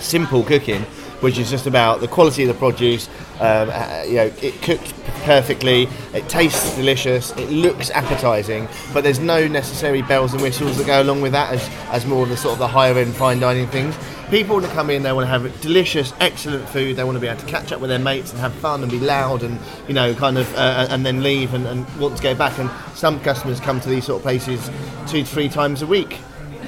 simple 0.00 0.42
cooking, 0.42 0.82
which 1.20 1.38
is 1.38 1.48
just 1.48 1.66
about 1.66 2.00
the 2.00 2.08
quality 2.08 2.42
of 2.42 2.48
the 2.48 2.54
produce. 2.54 3.08
Um, 3.40 3.70
uh, 3.72 4.04
you 4.06 4.14
know, 4.14 4.32
it 4.42 4.60
cooked 4.62 4.92
perfectly, 5.24 5.88
it 6.12 6.28
tastes 6.28 6.74
delicious, 6.76 7.30
it 7.32 7.50
looks 7.50 7.90
appetising, 7.94 8.68
but 8.92 9.04
there's 9.04 9.20
no 9.20 9.46
necessary 9.48 10.02
bells 10.02 10.32
and 10.32 10.42
whistles 10.42 10.76
that 10.78 10.86
go 10.86 11.02
along 11.02 11.22
with 11.22 11.32
that 11.32 11.52
as, 11.52 11.68
as 11.90 12.06
more 12.06 12.24
of 12.24 12.28
the 12.28 12.36
sort 12.36 12.52
of 12.52 12.58
the 12.58 12.68
higher 12.68 12.98
end 12.98 13.14
fine 13.14 13.40
dining 13.40 13.66
things. 13.68 13.96
People 14.32 14.54
want 14.56 14.64
to 14.64 14.72
come 14.72 14.88
in, 14.88 15.02
they 15.02 15.12
want 15.12 15.26
to 15.26 15.28
have 15.28 15.60
delicious, 15.60 16.14
excellent 16.18 16.66
food. 16.70 16.96
They 16.96 17.04
want 17.04 17.16
to 17.16 17.20
be 17.20 17.26
able 17.26 17.40
to 17.40 17.46
catch 17.46 17.70
up 17.70 17.82
with 17.82 17.90
their 17.90 17.98
mates 17.98 18.30
and 18.30 18.40
have 18.40 18.54
fun 18.54 18.80
and 18.82 18.90
be 18.90 18.98
loud 18.98 19.42
and 19.42 19.60
you 19.86 19.92
know, 19.92 20.14
kind 20.14 20.38
of, 20.38 20.50
uh, 20.54 20.86
and 20.88 21.04
then 21.04 21.22
leave 21.22 21.52
and, 21.52 21.66
and 21.66 21.86
want 22.00 22.16
to 22.16 22.22
go 22.22 22.34
back. 22.34 22.58
And 22.58 22.70
some 22.94 23.20
customers 23.20 23.60
come 23.60 23.78
to 23.82 23.90
these 23.90 24.06
sort 24.06 24.16
of 24.16 24.22
places 24.22 24.70
two 25.06 25.22
to 25.22 25.26
three 25.26 25.50
times 25.50 25.82
a 25.82 25.86
week 25.86 26.18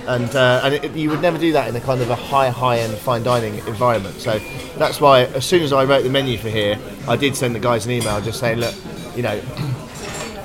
and 0.07 0.37
uh, 0.37 0.61
and 0.62 0.74
it, 0.74 0.92
you 0.92 1.09
would 1.09 1.22
never 1.22 1.38
do 1.38 1.53
that 1.53 1.66
in 1.66 1.74
a 1.74 1.81
kind 1.81 2.03
of 2.03 2.11
a 2.11 2.14
high 2.14 2.50
high 2.50 2.81
end 2.81 2.92
fine 2.98 3.22
dining 3.22 3.57
environment. 3.66 4.16
So 4.16 4.38
that's 4.77 5.00
why 5.00 5.22
as 5.22 5.46
soon 5.46 5.62
as 5.62 5.72
I 5.72 5.87
wrote 5.87 6.03
the 6.03 6.11
menu 6.11 6.37
for 6.37 6.50
here, 6.50 6.79
I 7.09 7.16
did 7.16 7.35
send 7.35 7.55
the 7.55 7.61
guys 7.61 7.87
an 7.87 7.92
email 7.92 8.20
just 8.20 8.40
saying, 8.40 8.59
look, 8.59 8.74
you 9.16 9.22
know. 9.22 9.40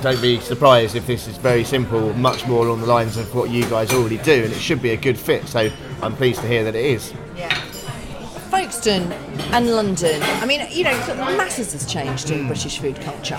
Don't 0.00 0.22
be 0.22 0.40
surprised 0.40 0.96
if 0.96 1.06
this 1.06 1.28
is 1.28 1.36
very 1.36 1.62
simple, 1.62 2.14
much 2.14 2.46
more 2.46 2.64
along 2.64 2.80
the 2.80 2.86
lines 2.86 3.18
of 3.18 3.34
what 3.34 3.50
you 3.50 3.68
guys 3.68 3.92
already 3.92 4.16
do, 4.16 4.44
and 4.44 4.50
it 4.50 4.58
should 4.58 4.80
be 4.80 4.92
a 4.92 4.96
good 4.96 5.18
fit. 5.18 5.46
So 5.46 5.70
I'm 6.02 6.16
pleased 6.16 6.40
to 6.40 6.48
hear 6.48 6.64
that 6.64 6.74
it 6.74 6.84
is. 6.84 7.12
Yeah. 7.36 7.54
Folkestone 8.50 9.12
and 9.52 9.70
London. 9.70 10.22
I 10.22 10.46
mean, 10.46 10.66
you 10.70 10.84
know, 10.84 10.98
the 11.06 11.14
masses 11.14 11.72
has 11.72 11.90
changed 11.90 12.30
in 12.30 12.40
mm. 12.40 12.46
British 12.48 12.78
food 12.78 13.00
culture. 13.00 13.38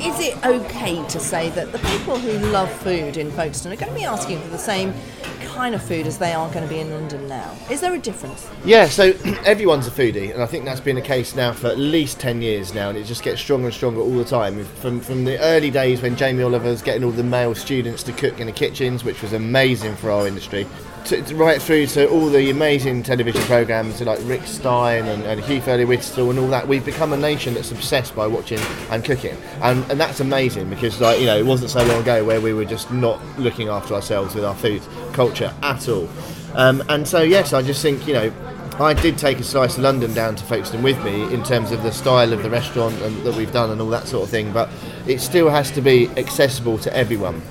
Is 0.00 0.18
it 0.20 0.44
okay 0.46 1.04
to 1.08 1.20
say 1.20 1.50
that 1.50 1.72
the 1.72 1.78
people 1.78 2.18
who 2.18 2.32
love 2.50 2.70
food 2.70 3.16
in 3.16 3.30
Folkestone 3.32 3.72
are 3.72 3.76
going 3.76 3.92
to 3.92 3.98
be 3.98 4.04
asking 4.04 4.40
for 4.40 4.48
the 4.48 4.58
same 4.58 4.94
kind 5.40 5.74
of 5.74 5.82
food 5.82 6.06
as 6.06 6.18
they 6.18 6.32
are 6.32 6.48
going 6.52 6.62
to 6.62 6.68
be 6.68 6.78
in 6.78 6.90
London 6.90 7.26
now? 7.28 7.56
Is 7.68 7.80
there 7.80 7.92
a 7.92 7.98
difference? 7.98 8.48
Yeah, 8.64 8.86
so 8.86 9.06
everyone's 9.44 9.88
a 9.88 9.90
foodie, 9.90 10.32
and 10.32 10.42
I 10.42 10.46
think 10.46 10.64
that's 10.64 10.80
been 10.80 10.96
the 10.96 11.02
case 11.02 11.34
now 11.34 11.52
for 11.52 11.66
at 11.66 11.78
least 11.78 12.20
10 12.20 12.40
years 12.42 12.72
now, 12.74 12.90
and 12.90 12.96
it 12.96 13.04
just 13.04 13.24
gets 13.24 13.40
stronger 13.40 13.66
and 13.66 13.74
stronger 13.74 14.00
all 14.00 14.16
the 14.16 14.24
time. 14.24 14.64
From, 14.64 15.00
from 15.00 15.24
the 15.24 15.38
early 15.40 15.70
days 15.70 16.00
when 16.00 16.14
Jamie 16.14 16.44
Oliver 16.44 16.68
was 16.68 16.80
getting 16.80 17.02
all 17.02 17.10
the 17.10 17.24
male 17.24 17.54
students 17.54 18.04
to 18.04 18.12
cook 18.12 18.38
in 18.38 18.46
the 18.46 18.52
kitchens, 18.52 19.02
which 19.02 19.20
was 19.20 19.32
amazing 19.32 19.96
for 19.96 20.12
our 20.12 20.28
industry, 20.28 20.64
to, 21.06 21.22
to 21.22 21.34
right 21.34 21.60
through 21.60 21.86
to 21.86 22.08
all 22.08 22.28
the 22.28 22.50
amazing 22.50 23.02
television 23.02 23.40
programmes 23.42 24.00
like 24.00 24.18
Rick 24.22 24.42
Stein 24.42 25.06
and, 25.06 25.22
and 25.22 25.40
Hugh 25.40 25.60
Fearnley-Whittingstall 25.60 26.30
and 26.30 26.38
all 26.38 26.48
that, 26.48 26.68
we've 26.68 26.84
become 26.84 27.12
a 27.12 27.16
nation 27.16 27.54
that's 27.54 27.72
obsessed 27.72 28.14
by 28.14 28.26
watching 28.26 28.58
and 28.90 29.04
cooking. 29.04 29.36
And, 29.62 29.88
and 29.90 30.00
that's 30.00 30.20
amazing 30.20 30.70
because, 30.70 31.00
like, 31.00 31.20
you 31.20 31.26
know, 31.26 31.36
it 31.36 31.46
wasn't 31.46 31.70
so 31.70 31.84
long 31.84 32.02
ago 32.02 32.24
where 32.24 32.40
we 32.40 32.52
were 32.52 32.64
just 32.64 32.90
not 32.92 33.20
looking 33.38 33.68
after 33.68 33.94
ourselves 33.94 34.34
with 34.34 34.44
our 34.44 34.54
food 34.54 34.82
culture 35.12 35.54
at 35.62 35.88
all. 35.88 36.08
Um, 36.54 36.82
and 36.88 37.06
so, 37.06 37.22
yes, 37.22 37.52
I 37.52 37.62
just 37.62 37.82
think, 37.82 38.06
you 38.06 38.14
know, 38.14 38.32
I 38.80 38.94
did 38.94 39.18
take 39.18 39.40
a 39.40 39.44
slice 39.44 39.76
of 39.76 39.82
London 39.82 40.14
down 40.14 40.36
to 40.36 40.44
Folkestone 40.44 40.82
with 40.82 41.02
me 41.04 41.22
in 41.34 41.42
terms 41.42 41.72
of 41.72 41.82
the 41.82 41.90
style 41.90 42.32
of 42.32 42.42
the 42.44 42.50
restaurant 42.50 42.94
and 43.02 43.16
that 43.24 43.34
we've 43.34 43.52
done 43.52 43.70
and 43.70 43.80
all 43.80 43.88
that 43.88 44.06
sort 44.06 44.24
of 44.24 44.30
thing, 44.30 44.52
but 44.52 44.68
it 45.06 45.20
still 45.20 45.50
has 45.50 45.70
to 45.72 45.80
be 45.80 46.08
accessible 46.10 46.78
to 46.78 46.96
everyone 46.96 47.42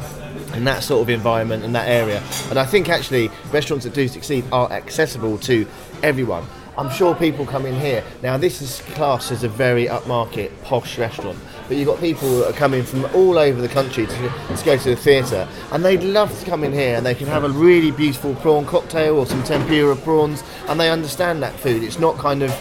in 0.58 0.64
that 0.66 0.84
sort 0.84 1.02
of 1.02 1.10
environment 1.10 1.64
and 1.64 1.74
that 1.76 1.88
area. 1.88 2.22
And 2.50 2.60
I 2.60 2.66
think 2.66 2.90
actually 2.90 3.30
restaurants 3.54 3.86
that 3.86 3.94
do 3.94 4.08
succeed 4.08 4.44
are 4.52 4.70
accessible 4.72 5.38
to 5.40 5.66
everyone. 6.04 6.46
I'm 6.78 6.92
sure 6.92 7.16
people 7.16 7.46
come 7.46 7.66
in 7.66 7.80
here. 7.80 8.04
Now, 8.22 8.38
this 8.38 8.62
is 8.62 8.82
classed 8.94 9.32
as 9.32 9.44
a 9.44 9.50
very 9.50 9.88
upmarket, 9.88 10.52
posh 10.64 11.00
restaurant, 11.00 11.40
but 11.68 11.76
you've 11.76 11.88
got 11.88 12.00
people 12.00 12.40
that 12.40 12.52
are 12.52 12.58
coming 12.58 12.84
from 12.84 13.06
all 13.16 13.40
over 13.40 13.60
the 13.60 13.68
country 13.68 14.06
to, 14.06 14.16
to 14.16 14.66
go 14.66 14.78
to 14.78 14.90
the 14.92 14.96
theatre, 14.96 15.48
and 15.72 15.84
they'd 15.84 16.04
love 16.04 16.38
to 16.40 16.46
come 16.46 16.64
in 16.64 16.72
here 16.72 16.96
and 16.96 17.04
they 17.04 17.16
can 17.16 17.26
have 17.26 17.44
a 17.44 17.50
really 17.50 17.90
beautiful 17.90 18.36
prawn 18.36 18.64
cocktail 18.66 19.18
or 19.18 19.26
some 19.26 19.42
tempura 19.44 19.96
prawns, 19.96 20.44
and 20.68 20.80
they 20.80 20.92
understand 20.92 21.42
that 21.42 21.60
food. 21.60 21.82
It's 21.82 21.98
not 21.98 22.16
kind 22.18 22.44
of 22.44 22.52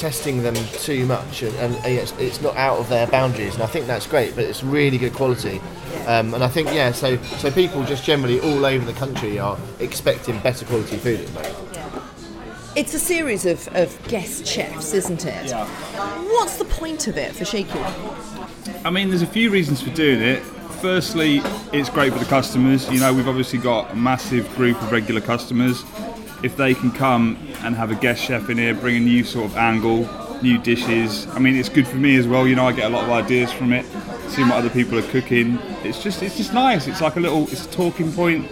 testing 0.00 0.42
them 0.42 0.54
too 0.54 1.04
much 1.04 1.42
and, 1.42 1.54
and 1.56 1.74
it's, 1.84 2.12
it's 2.12 2.40
not 2.40 2.56
out 2.56 2.78
of 2.78 2.88
their 2.88 3.06
boundaries 3.06 3.54
and 3.54 3.62
I 3.62 3.66
think 3.66 3.86
that's 3.86 4.06
great 4.06 4.34
but 4.34 4.44
it's 4.44 4.64
really 4.64 4.96
good 4.96 5.12
quality 5.12 5.60
um, 6.06 6.32
and 6.32 6.42
I 6.42 6.48
think 6.48 6.68
yeah 6.68 6.90
so 6.90 7.18
so 7.38 7.50
people 7.50 7.84
just 7.84 8.02
generally 8.02 8.40
all 8.40 8.64
over 8.64 8.84
the 8.84 8.94
country 8.98 9.38
are 9.38 9.58
expecting 9.78 10.38
better 10.40 10.64
quality 10.64 10.96
food 10.96 11.20
at 11.20 11.26
the 11.26 11.32
moment 11.34 11.56
It's 12.76 12.94
a 12.94 12.98
series 12.98 13.44
of, 13.46 13.68
of 13.74 14.08
guest 14.08 14.46
chefs, 14.46 14.94
isn't 14.94 15.26
it? 15.26 15.50
Yeah. 15.50 15.66
What's 16.34 16.56
the 16.56 16.64
point 16.64 17.08
of 17.08 17.18
it 17.18 17.34
for 17.34 17.44
Sheekey? 17.44 18.86
I 18.86 18.90
mean, 18.90 19.08
there's 19.10 19.22
a 19.22 19.26
few 19.26 19.50
reasons 19.50 19.82
for 19.82 19.90
doing 19.90 20.22
it. 20.22 20.40
Firstly, 20.80 21.40
it's 21.72 21.90
great 21.90 22.12
for 22.12 22.20
the 22.20 22.24
customers. 22.26 22.88
You 22.88 23.00
know, 23.00 23.12
we've 23.12 23.28
obviously 23.28 23.58
got 23.58 23.90
a 23.90 23.96
massive 23.96 24.48
group 24.56 24.80
of 24.80 24.92
regular 24.92 25.20
customers. 25.20 25.84
If 26.42 26.56
they 26.56 26.74
can 26.74 26.90
come 26.90 27.36
and 27.62 27.74
have 27.74 27.90
a 27.90 27.94
guest 27.94 28.22
chef 28.24 28.48
in 28.48 28.58
here, 28.58 28.74
bring 28.74 28.96
a 28.96 29.00
new 29.00 29.24
sort 29.24 29.46
of 29.46 29.56
angle, 29.56 30.08
new 30.42 30.58
dishes. 30.58 31.26
I 31.28 31.38
mean, 31.38 31.54
it's 31.54 31.68
good 31.68 31.86
for 31.86 31.96
me 31.96 32.16
as 32.16 32.26
well. 32.26 32.46
You 32.46 32.56
know, 32.56 32.66
I 32.66 32.72
get 32.72 32.86
a 32.86 32.94
lot 32.94 33.04
of 33.04 33.10
ideas 33.10 33.52
from 33.52 33.72
it. 33.72 33.84
Seeing 34.28 34.48
what 34.48 34.56
other 34.56 34.70
people 34.70 34.98
are 34.98 35.08
cooking. 35.10 35.58
It's 35.82 36.02
just, 36.02 36.22
it's 36.22 36.36
just 36.36 36.54
nice. 36.54 36.86
It's 36.86 37.00
like 37.00 37.16
a 37.16 37.20
little, 37.20 37.42
it's 37.44 37.66
a 37.66 37.70
talking 37.70 38.12
point. 38.12 38.48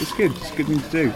It's 0.00 0.12
good. 0.12 0.32
It's 0.32 0.50
a 0.50 0.56
good 0.56 0.66
thing 0.66 0.80
to 0.80 0.90
do. 0.90 1.12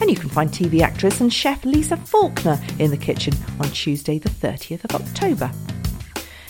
And 0.00 0.10
you 0.10 0.16
can 0.16 0.28
find 0.28 0.50
TV 0.50 0.80
actress 0.80 1.20
and 1.20 1.32
chef 1.32 1.64
Lisa 1.64 1.96
Faulkner 1.96 2.60
in 2.78 2.90
the 2.90 2.96
kitchen 2.96 3.34
on 3.60 3.68
Tuesday, 3.70 4.18
the 4.18 4.30
30th 4.30 4.84
of 4.84 5.00
October. 5.00 5.50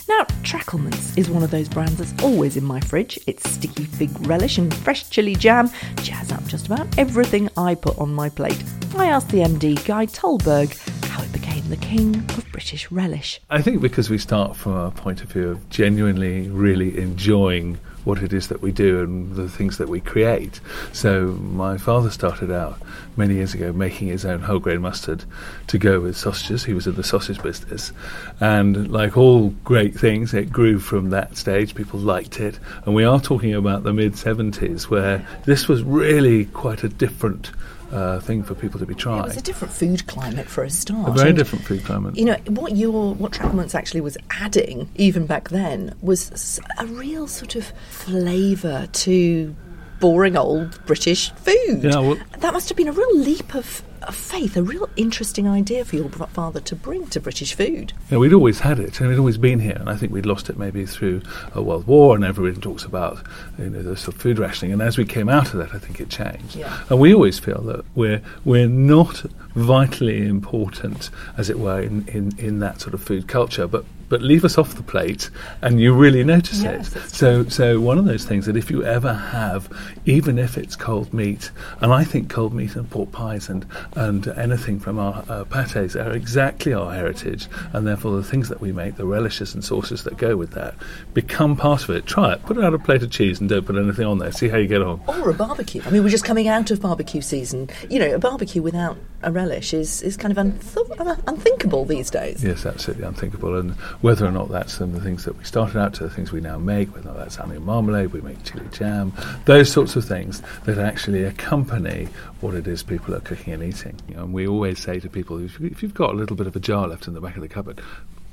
Now, 0.09 0.23
Tracklements 0.43 1.19
is 1.19 1.29
one 1.29 1.43
of 1.43 1.51
those 1.51 1.69
brands 1.69 1.97
that's 1.97 2.23
always 2.23 2.57
in 2.57 2.65
my 2.65 2.79
fridge. 2.79 3.19
It's 3.27 3.49
sticky 3.51 3.85
fig 3.85 4.11
relish 4.29 4.57
and 4.57 4.73
fresh 4.73 5.11
chili 5.11 5.35
jam 5.35 5.69
jazz 5.97 6.31
up 6.31 6.47
just 6.47 6.67
about 6.67 6.87
everything 6.97 7.51
I 7.57 7.75
put 7.75 7.99
on 7.99 8.15
my 8.15 8.29
plate. 8.29 8.63
I 8.97 9.07
asked 9.07 9.31
the 9.31 9.39
MD, 9.39 9.85
Guy 9.85 10.07
Tullberg, 10.07 10.77
how 11.07 11.23
it 11.25 11.33
became 11.33 11.69
the 11.69 11.77
king 11.77 12.15
of 12.17 12.47
British 12.53 12.89
relish. 12.93 13.41
I 13.51 13.61
think 13.63 13.81
because 13.81 14.09
we 14.09 14.19
start 14.19 14.55
from 14.55 14.75
a 14.75 14.91
point 14.93 15.23
of 15.23 15.33
view 15.33 15.49
of 15.49 15.69
genuinely, 15.71 16.49
really 16.51 16.97
enjoying 16.99 17.79
what 18.07 18.23
it 18.23 18.33
is 18.33 18.47
that 18.49 18.63
we 18.63 18.71
do 18.71 19.03
and 19.03 19.35
the 19.35 19.49
things 19.49 19.79
that 19.79 19.89
we 19.89 20.01
create. 20.01 20.61
So 20.93 21.27
my 21.27 21.77
father 21.77 22.09
started 22.09 22.53
out 22.53 22.81
many 23.17 23.35
years 23.35 23.53
ago 23.53 23.73
making 23.73 24.09
his 24.09 24.25
own 24.25 24.41
whole 24.41 24.61
grain 24.61 24.81
mustard 24.81 25.25
to 25.67 25.77
go 25.77 25.99
with 26.01 26.17
sausages. 26.17 26.65
He 26.65 26.73
was 26.73 26.87
in 26.87 26.95
the 26.95 27.03
sausage 27.03 27.43
business, 27.43 27.93
and 28.41 28.91
like 28.93 29.17
all 29.17 29.49
great 29.65 29.99
things, 29.99 30.33
it 30.35 30.53
grew 30.53 30.79
from 30.79 31.11
that 31.11 31.37
stage. 31.37 31.75
People 31.75 31.99
liked 31.99 32.39
it, 32.39 32.61
and 32.85 32.95
we 32.95 33.05
are 33.05 33.21
talking 33.21 33.55
about 33.55 33.83
the 33.83 33.93
mid 33.93 34.13
'70s 34.13 34.85
where 34.85 35.27
this 35.45 35.67
was 35.67 35.83
really 35.83 36.45
quite 36.47 36.85
a 36.85 36.89
different. 36.89 37.51
Uh, 37.93 38.19
thing 38.19 38.43
for 38.43 38.57
people 38.57 38.81
to 38.81 38.87
be 38.87 38.97
trying. 38.97 39.21
It 39.21 39.27
was 39.27 39.37
a 39.37 39.43
different 39.43 39.73
food 39.73 40.07
climate 40.09 40.49
for 40.49 40.65
a 40.65 40.71
start. 40.71 41.09
A 41.09 41.13
very 41.13 41.29
and, 41.29 41.39
different 41.39 41.65
food 41.65 41.85
climate. 41.85 42.17
You 42.17 42.25
know 42.25 42.37
what 42.49 42.77
your 42.77 43.15
what 43.15 43.31
Tracklements 43.31 43.77
actually 43.77 44.01
was 44.01 44.19
adding, 44.31 44.91
even 44.97 45.25
back 45.25 45.51
then, 45.51 45.95
was 46.03 46.61
a 46.79 46.87
real 46.87 47.29
sort 47.29 47.55
of 47.55 47.73
flavour 47.89 48.89
to 48.93 49.55
boring 50.01 50.37
old 50.37 50.85
British 50.85 51.31
food. 51.35 51.85
Yeah, 51.85 52.01
well- 52.01 52.19
that 52.41 52.53
must 52.53 52.69
have 52.69 52.77
been 52.77 52.89
a 52.89 52.93
real 52.93 53.19
leap 53.19 53.55
of 53.55 53.83
Uh, 54.07 54.13
faith, 54.13 54.57
a 54.57 54.63
real 54.63 54.89
interesting 54.97 55.49
idea 55.49 55.85
for 55.85 55.97
your 55.97 56.09
father 56.09 56.61
to 56.61 56.77
bring 56.77 57.07
to 57.09 57.21
British 57.21 57.55
food. 57.55 57.93
Yeah, 58.11 58.19
we'd 58.19 58.33
always 58.33 58.61
had 58.61 58.79
it, 58.79 59.01
and 59.01 59.09
we'd 59.09 59.19
always 59.19 59.37
been 59.39 59.59
here, 59.59 59.77
and 59.79 59.91
I 59.91 59.97
think 59.97 60.13
we'd 60.13 60.27
lost 60.27 60.49
it 60.49 60.57
maybe 60.57 60.87
through 60.87 61.23
a 61.55 61.63
world 61.63 61.87
war, 61.87 62.15
and 62.15 62.25
everybody 62.25 62.61
talks 62.61 62.85
about 62.85 63.19
you 63.59 63.69
know 63.71 63.83
the 63.83 63.97
sort 63.97 64.15
of 64.15 64.21
food 64.21 64.39
rationing. 64.39 64.73
And 64.73 64.81
as 64.81 64.97
we 64.97 65.05
came 65.05 65.29
out 65.29 65.53
of 65.53 65.59
that, 65.59 65.75
I 65.75 65.79
think 65.79 66.01
it 66.01 66.09
changed. 66.09 66.55
Yeah. 66.55 66.85
And 66.89 67.01
we 67.01 67.13
always 67.13 67.39
feel 67.39 67.61
that 67.63 67.85
we're 67.97 68.23
we're 68.45 68.69
not 68.69 69.25
vitally 69.57 70.27
important, 70.27 71.11
as 71.37 71.49
it 71.51 71.59
were, 71.59 71.81
in, 71.81 72.07
in, 72.09 72.39
in 72.39 72.59
that 72.61 72.81
sort 72.81 72.95
of 72.95 73.03
food 73.03 73.27
culture, 73.27 73.67
but 73.67 73.85
but 74.09 74.23
leave 74.23 74.45
us 74.45 74.57
off 74.57 74.75
the 74.77 74.83
plate, 74.83 75.31
and 75.63 75.81
you 75.81 75.93
really 75.93 76.23
notice 76.23 76.63
Yes, 76.63 76.95
it. 76.95 77.11
So 77.11 77.49
so 77.49 77.81
one 77.81 77.99
of 77.99 78.05
those 78.05 78.25
things 78.25 78.47
that 78.47 78.57
if 78.57 78.71
you 78.71 78.85
ever 78.85 79.13
have, 79.13 79.69
even 80.05 80.39
if 80.39 80.57
it's 80.57 80.77
cold 80.77 81.13
meat, 81.13 81.51
and 81.81 81.93
I 81.93 82.05
think 82.05 82.31
cold 82.31 82.55
meat 82.55 82.77
and 82.77 82.89
pork 82.89 83.11
pies 83.11 83.49
and 83.49 83.67
and 83.97 84.29
anything 84.29 84.79
from 84.79 84.99
our 84.99 85.25
uh, 85.29 85.45
pates 85.45 85.97
are 85.97 86.13
exactly 86.13 86.73
our 86.73 86.93
heritage, 86.93 87.49
and 87.73 87.87
therefore 87.87 88.17
the 88.17 88.23
things 88.23 88.49
that 88.51 88.61
we 88.61 88.71
make, 88.71 88.97
the 88.97 89.07
relishes 89.07 89.55
and 89.55 89.65
sauces 89.65 90.05
that 90.05 90.17
go 90.17 90.37
with 90.37 90.53
that, 90.53 90.75
become 91.15 91.57
part 91.57 91.83
of 91.85 91.91
it. 91.91 92.07
Try 92.07 92.35
it. 92.35 92.43
Put 92.45 92.59
it 92.59 92.65
on 92.65 92.75
a 92.75 92.79
plate 92.79 93.03
of 93.03 93.11
cheese 93.11 93.41
and 93.41 93.49
don't 93.49 93.67
put 93.67 93.77
anything 93.77 94.07
on 94.07 94.19
there. 94.19 94.31
See 94.33 94.49
how 94.49 94.59
you 94.59 94.69
get 94.69 94.83
on. 94.83 95.01
Or 95.09 95.31
a 95.31 95.35
barbecue. 95.35 95.83
I 95.85 95.91
mean, 95.91 96.05
we're 96.05 96.11
just 96.11 96.25
coming 96.25 96.47
out 96.47 96.71
of 96.71 96.81
barbecue 96.81 97.21
season. 97.21 97.71
You 97.89 97.99
know, 97.99 98.15
a 98.15 98.19
barbecue 98.19 98.63
without 98.63 98.97
a 99.23 99.33
relish 99.33 99.73
is, 99.73 100.03
is 100.03 100.17
kind 100.17 100.37
of 100.37 100.45
unth- 100.45 101.23
unthinkable 101.27 101.85
these 101.85 102.11
days. 102.11 102.45
Yes, 102.45 102.67
absolutely 102.67 103.05
unthinkable. 103.05 103.57
And 103.57 103.73
whether 104.03 104.27
or 104.27 104.31
not 104.31 104.51
that's 104.51 104.75
some 104.75 104.91
of 104.91 104.95
the 104.95 105.01
things 105.01 105.25
that 105.25 105.37
we 105.37 105.45
started 105.45 105.79
out 105.79 105.95
to, 105.95 106.05
the 106.05 106.11
things 106.11 106.33
we 106.33 106.41
now 106.41 106.59
make, 106.59 106.95
whether 106.95 107.13
that's 107.13 107.39
onion 107.39 107.65
marmalade, 107.65 108.13
we 108.13 108.21
make 108.21 108.43
chili 108.45 108.67
jam, 108.73 109.13
those 109.47 109.71
sorts 109.71 109.97
of 109.97 110.05
things 110.05 110.43
that 110.65 110.79
actually 110.79 111.25
accompany 111.25 112.09
what 112.41 112.55
it 112.55 112.67
is 112.67 112.83
people 112.83 113.15
are 113.15 113.21
cooking 113.21 113.53
and 113.53 113.63
eating. 113.63 113.86
Know, 114.09 114.23
and 114.23 114.33
we 114.33 114.47
always 114.47 114.79
say 114.79 115.01
to 115.01 115.09
people, 115.09 115.39
if 115.45 115.83
you've 115.83 115.95
got 115.95 116.11
a 116.11 116.17
little 116.17 116.37
bit 116.37 116.47
of 116.47 116.57
a 116.57 116.61
jar 116.61 116.89
left 116.89 117.07
in 117.07 117.15
the 117.15 117.21
back 117.21 117.37
of 117.37 117.43
the 117.43 117.49
cupboard, 117.49 117.81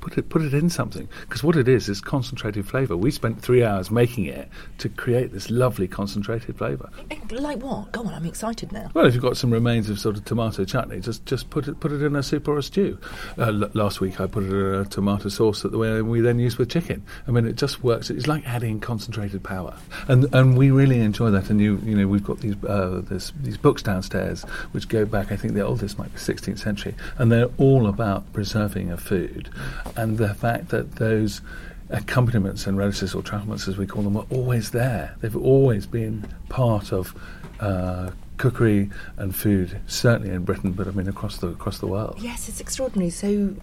put 0.04 0.18
it 0.18 0.28
put 0.28 0.42
it 0.42 0.52
in 0.52 0.68
something 0.68 1.08
because 1.22 1.42
what 1.42 1.56
it 1.56 1.66
is 1.66 1.88
is 1.88 2.00
concentrated 2.00 2.68
flavour. 2.68 2.96
We 2.96 3.10
spent 3.10 3.40
three 3.40 3.64
hours 3.64 3.90
making 3.90 4.26
it 4.26 4.48
to 4.78 4.90
create 4.90 5.32
this 5.32 5.50
lovely 5.50 5.88
concentrated 5.88 6.58
flavour. 6.58 6.90
Like 7.30 7.58
what? 7.62 7.90
Go 7.92 8.02
on, 8.02 8.12
I'm 8.12 8.26
excited 8.26 8.70
now. 8.70 8.90
Well, 8.92 9.06
if 9.06 9.14
you've 9.14 9.22
got 9.22 9.38
some 9.38 9.50
remains 9.50 9.88
of 9.88 9.98
sort 9.98 10.16
of 10.16 10.24
tomato 10.24 10.64
chutney, 10.64 11.00
just 11.00 11.24
just 11.24 11.48
put 11.48 11.68
it 11.68 11.80
put 11.80 11.90
it 11.90 12.02
in 12.02 12.14
a 12.14 12.22
soup 12.22 12.46
or 12.46 12.58
a 12.58 12.62
stew. 12.62 12.98
Uh, 13.38 13.44
l- 13.44 13.70
last 13.72 14.00
week 14.00 14.20
I 14.20 14.26
put 14.26 14.44
it 14.44 14.52
in 14.52 14.74
a 14.74 14.84
tomato 14.84 15.30
sauce 15.30 15.62
that 15.62 15.72
the 15.72 15.78
way 15.78 16.02
we 16.02 16.20
then 16.20 16.38
use 16.38 16.58
with 16.58 16.68
chicken. 16.68 17.02
I 17.26 17.30
mean, 17.30 17.46
it 17.46 17.56
just 17.56 17.82
works. 17.82 18.10
It's 18.10 18.26
like 18.26 18.46
adding 18.46 18.80
concentrated 18.80 19.42
power, 19.42 19.74
and 20.08 20.32
and 20.34 20.58
we 20.58 20.70
really 20.70 21.00
enjoy 21.00 21.30
that. 21.30 21.48
And 21.48 21.60
you 21.60 21.80
you 21.82 21.96
know 21.96 22.06
we've 22.06 22.24
got 22.24 22.40
these 22.40 22.62
uh, 22.64 23.00
this, 23.08 23.32
these 23.40 23.56
books 23.56 23.82
downstairs 23.82 24.42
which 24.72 24.88
go 24.88 25.06
back. 25.06 25.32
I 25.32 25.36
think 25.36 25.54
the 25.54 25.62
oldest 25.62 25.98
might 25.98 26.12
be 26.12 26.18
16th 26.18 26.58
century, 26.58 26.94
and 27.16 27.32
they're 27.32 27.50
all 27.56 27.86
about 27.86 28.30
preserving 28.32 28.90
a 28.90 28.96
food, 28.96 29.48
and 29.96 30.18
the 30.18 30.34
fact 30.34 30.68
that 30.68 30.96
those 30.96 31.40
accompaniments 31.90 32.66
and 32.66 32.76
relishes 32.78 33.14
or 33.14 33.22
tracklements 33.22 33.68
as 33.68 33.76
we 33.76 33.86
call 33.86 34.02
them 34.02 34.16
are 34.16 34.26
always 34.30 34.70
there. 34.70 35.14
They've 35.20 35.36
always 35.36 35.86
been 35.86 36.28
part 36.48 36.92
of 36.92 37.14
uh, 37.60 38.10
cookery 38.36 38.90
and 39.16 39.34
food, 39.34 39.80
certainly 39.86 40.30
in 40.30 40.44
Britain, 40.44 40.72
but 40.72 40.88
I 40.88 40.90
mean 40.90 41.08
across 41.08 41.38
the 41.38 41.48
across 41.48 41.78
the 41.78 41.86
world. 41.86 42.16
Yes, 42.18 42.48
it's 42.48 42.60
extraordinary. 42.60 43.10
So 43.10 43.54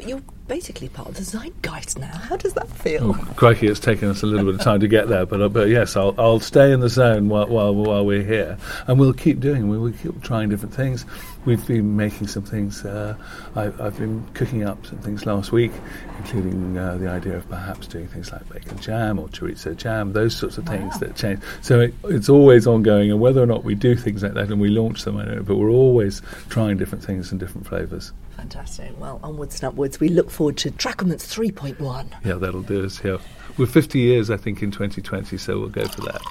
you're 0.00 0.22
basically 0.48 0.88
part 0.88 1.08
of 1.08 1.16
the 1.16 1.22
zeitgeist 1.22 1.98
now. 1.98 2.16
How 2.16 2.36
does 2.36 2.54
that 2.54 2.68
feel? 2.68 3.10
Oh, 3.10 3.34
crikey, 3.34 3.66
it's 3.66 3.80
taken 3.80 4.08
us 4.08 4.22
a 4.22 4.26
little 4.26 4.46
bit 4.46 4.54
of 4.54 4.60
time 4.60 4.80
to 4.80 4.88
get 4.88 5.08
there, 5.08 5.26
but 5.26 5.40
uh, 5.40 5.48
but 5.48 5.68
yes, 5.68 5.96
I'll 5.96 6.14
I'll 6.18 6.40
stay 6.40 6.72
in 6.72 6.80
the 6.80 6.88
zone 6.88 7.28
while 7.28 7.46
while, 7.46 7.74
while 7.74 8.06
we're 8.06 8.22
here, 8.22 8.58
and 8.86 8.98
we'll 8.98 9.12
keep 9.12 9.40
doing. 9.40 9.68
We 9.68 9.78
will 9.78 9.92
keep 9.92 10.22
trying 10.22 10.48
different 10.48 10.74
things. 10.74 11.04
We've 11.44 11.64
been 11.66 11.96
making 11.96 12.26
some 12.26 12.42
things. 12.42 12.84
Uh, 12.84 13.16
I, 13.54 13.66
I've 13.78 13.96
been 13.96 14.26
cooking 14.34 14.64
up 14.64 14.84
some 14.84 14.98
things 14.98 15.26
last 15.26 15.52
week, 15.52 15.70
including 16.18 16.76
uh, 16.76 16.96
the 16.96 17.08
idea 17.08 17.36
of 17.36 17.48
perhaps 17.48 17.86
doing 17.86 18.08
things 18.08 18.32
like 18.32 18.48
bacon 18.48 18.78
jam 18.80 19.18
or 19.18 19.28
chorizo 19.28 19.76
jam, 19.76 20.12
those 20.12 20.36
sorts 20.36 20.58
of 20.58 20.66
things 20.66 20.98
that 20.98 21.14
change. 21.14 21.40
So 21.62 21.80
it, 21.80 21.94
it's 22.04 22.28
always 22.28 22.66
ongoing, 22.66 23.10
and 23.10 23.20
whether 23.20 23.42
or 23.42 23.46
not 23.46 23.62
we 23.62 23.74
do 23.74 23.94
things 24.06 24.22
like 24.22 24.34
that 24.34 24.52
and 24.52 24.60
we 24.60 24.68
launch 24.68 25.02
them, 25.02 25.16
I 25.16 25.24
know, 25.24 25.42
but 25.42 25.56
we're 25.56 25.68
always 25.68 26.22
trying 26.48 26.76
different 26.76 27.02
things 27.02 27.32
and 27.32 27.40
different 27.40 27.66
flavours. 27.66 28.12
Fantastic. 28.36 28.92
Well, 29.00 29.18
onwards 29.24 29.56
and 29.56 29.64
upwards. 29.64 29.98
We 29.98 30.08
look 30.10 30.30
forward 30.30 30.56
to 30.58 30.70
Tracklements 30.70 31.26
3.1. 31.26 32.12
Yeah, 32.24 32.34
that'll 32.34 32.62
do 32.62 32.84
us 32.84 32.98
here. 32.98 33.18
We're 33.58 33.66
50 33.66 33.98
years, 33.98 34.30
I 34.30 34.36
think, 34.36 34.62
in 34.62 34.70
2020, 34.70 35.36
so 35.36 35.58
we'll 35.58 35.70
go 35.70 35.86
for 35.86 36.02
that. 36.02 36.22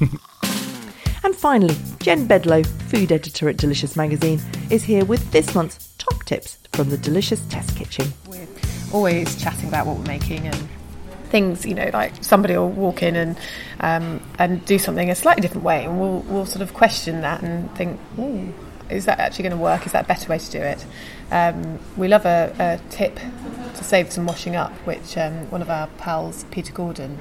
And 1.24 1.36
finally, 1.36 1.76
Jen 2.00 2.26
Bedloe, 2.26 2.66
food 2.90 3.12
editor 3.12 3.48
at 3.48 3.56
Delicious 3.56 3.94
Magazine, 3.94 4.40
is 4.70 4.82
here 4.82 5.04
with 5.04 5.30
this 5.30 5.54
month's 5.54 5.94
top 5.96 6.24
tips 6.24 6.58
from 6.72 6.90
the 6.90 6.98
Delicious 6.98 7.46
Test 7.46 7.76
Kitchen. 7.76 8.12
We're 8.26 8.48
always 8.92 9.40
chatting 9.40 9.68
about 9.68 9.86
what 9.86 9.98
we're 9.98 10.06
making 10.06 10.48
and 10.48 10.68
things 11.32 11.64
you 11.64 11.74
know 11.74 11.90
like 11.92 12.22
somebody 12.22 12.54
will 12.56 12.70
walk 12.70 13.02
in 13.02 13.16
and 13.16 13.38
um, 13.80 14.20
and 14.38 14.64
do 14.66 14.78
something 14.78 15.10
a 15.10 15.14
slightly 15.14 15.40
different 15.40 15.64
way 15.64 15.84
and 15.84 15.98
we'll 15.98 16.20
we'll 16.28 16.46
sort 16.46 16.62
of 16.62 16.72
question 16.74 17.22
that 17.22 17.42
and 17.42 17.74
think 17.74 17.98
Ooh, 18.18 18.52
is 18.90 19.06
that 19.06 19.18
actually 19.18 19.44
going 19.44 19.56
to 19.56 19.62
work? 19.62 19.86
Is 19.86 19.92
that 19.92 20.04
a 20.04 20.08
better 20.08 20.28
way 20.28 20.38
to 20.38 20.50
do 20.50 20.58
it? 20.60 20.84
Um, 21.30 21.78
we 21.96 22.08
love 22.08 22.26
a, 22.26 22.54
a 22.58 22.90
tip 22.90 23.16
to 23.16 23.84
save 23.84 24.12
some 24.12 24.26
washing 24.26 24.54
up 24.54 24.72
which 24.86 25.16
um, 25.16 25.50
one 25.50 25.62
of 25.62 25.70
our 25.70 25.86
pals 25.96 26.44
Peter 26.50 26.72
Gordon 26.72 27.18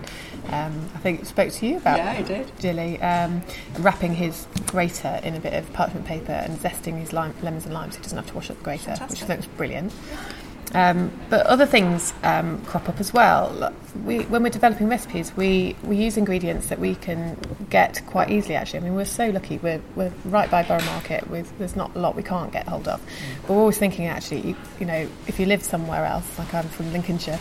um, 0.47 0.89
I 0.93 0.97
think 0.99 1.25
spoke 1.25 1.53
to 1.53 1.65
you 1.65 1.77
about 1.77 1.97
Yeah, 1.97 2.13
he 2.13 2.23
did. 2.23 2.51
Gilly 2.59 3.01
um, 3.01 3.41
wrapping 3.79 4.15
his 4.15 4.47
grater 4.67 5.21
in 5.23 5.35
a 5.35 5.39
bit 5.39 5.53
of 5.53 5.71
parchment 5.71 6.05
paper 6.05 6.33
and 6.33 6.59
zesting 6.59 6.99
his 6.99 7.13
lime, 7.13 7.33
lemons 7.41 7.63
and 7.63 7.73
limes 7.73 7.93
so 7.93 7.99
he 7.99 8.03
doesn't 8.03 8.17
have 8.17 8.27
to 8.27 8.33
wash 8.35 8.49
up 8.49 8.57
the 8.57 8.63
grater 8.63 8.91
which 9.09 9.23
I 9.23 9.25
think 9.25 9.39
was 9.39 9.47
brilliant 9.47 9.93
um, 10.73 11.11
but 11.29 11.45
other 11.47 11.65
things 11.65 12.13
um, 12.23 12.63
crop 12.65 12.87
up 12.87 12.99
as 12.99 13.13
well. 13.13 13.73
We, 14.05 14.19
when 14.25 14.43
we're 14.43 14.49
developing 14.49 14.87
recipes, 14.87 15.35
we, 15.35 15.75
we 15.83 15.97
use 15.97 16.17
ingredients 16.17 16.67
that 16.67 16.79
we 16.79 16.95
can 16.95 17.37
get 17.69 18.01
quite 18.07 18.29
easily. 18.29 18.55
Actually, 18.55 18.79
I 18.79 18.83
mean, 18.83 18.95
we're 18.95 19.05
so 19.05 19.29
lucky. 19.29 19.57
We're, 19.57 19.81
we're 19.95 20.13
right 20.25 20.49
by 20.49 20.63
Borough 20.63 20.83
Market. 20.85 21.29
With 21.29 21.57
there's 21.57 21.75
not 21.75 21.95
a 21.95 21.99
lot 21.99 22.15
we 22.15 22.23
can't 22.23 22.51
get 22.51 22.67
hold 22.67 22.87
of. 22.87 23.01
But 23.41 23.51
we're 23.51 23.59
always 23.59 23.77
thinking, 23.77 24.07
actually, 24.07 24.41
you, 24.41 24.55
you 24.79 24.85
know, 24.85 25.07
if 25.27 25.39
you 25.39 25.45
live 25.45 25.63
somewhere 25.63 26.05
else, 26.05 26.39
like 26.39 26.53
I'm 26.53 26.67
from 26.69 26.91
Lincolnshire, 26.93 27.39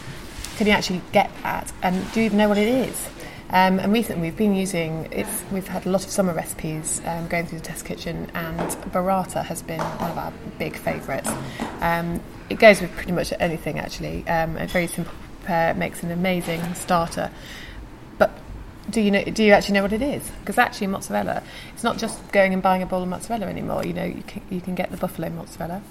can 0.57 0.67
you 0.67 0.73
actually 0.73 1.03
get 1.13 1.31
that? 1.43 1.73
And 1.83 2.13
do 2.13 2.21
you 2.21 2.27
even 2.27 2.39
know 2.39 2.49
what 2.49 2.59
it 2.59 2.69
is? 2.69 3.09
Um, 3.53 3.81
and 3.81 3.93
recently 3.93 4.29
we've 4.29 4.37
been 4.37 4.55
using 4.55 5.09
it's 5.11 5.43
we've 5.51 5.67
had 5.67 5.85
a 5.85 5.91
lot 5.91 6.05
of 6.05 6.11
summer 6.11 6.33
recipes 6.33 7.03
um, 7.05 7.27
going 7.27 7.47
through 7.47 7.59
the 7.59 7.65
test 7.65 7.85
kitchen, 7.85 8.31
and 8.33 8.61
burrata 8.93 9.45
has 9.45 9.61
been 9.63 9.81
one 9.81 10.11
of 10.11 10.19
our 10.19 10.33
big 10.59 10.77
favourites. 10.77 11.29
Um, 11.81 12.21
it 12.51 12.59
goes 12.59 12.81
with 12.81 12.93
pretty 12.93 13.13
much 13.13 13.33
anything 13.41 13.79
actually. 13.79 14.27
Um, 14.29 14.57
a 14.57 14.67
very 14.67 14.87
simple 14.87 15.15
prepare 15.51 15.75
makes 15.75 16.03
an 16.03 16.11
amazing 16.11 16.75
starter. 16.75 17.31
But 18.19 18.31
do 18.91 19.01
you 19.01 19.11
know? 19.11 19.25
Do 19.25 19.43
you 19.43 19.53
actually 19.53 19.75
know 19.75 19.83
what 19.83 19.93
it 19.93 20.03
is? 20.03 20.29
Because 20.41 20.59
actually, 20.59 20.89
mozzarella, 20.89 21.43
it's 21.75 21.85
not 21.85 21.99
just 21.99 22.31
going 22.33 22.53
and 22.53 22.63
buying 22.63 22.83
a 22.83 22.87
bowl 22.87 23.03
of 23.03 23.09
mozzarella 23.09 23.47
anymore. 23.47 23.85
You 23.85 23.95
know, 23.95 24.05
you 24.05 24.23
can, 24.27 24.43
you 24.51 24.61
can 24.61 24.75
get 24.75 24.91
the 24.91 24.97
buffalo 24.97 25.31
mozzarella. 25.31 25.83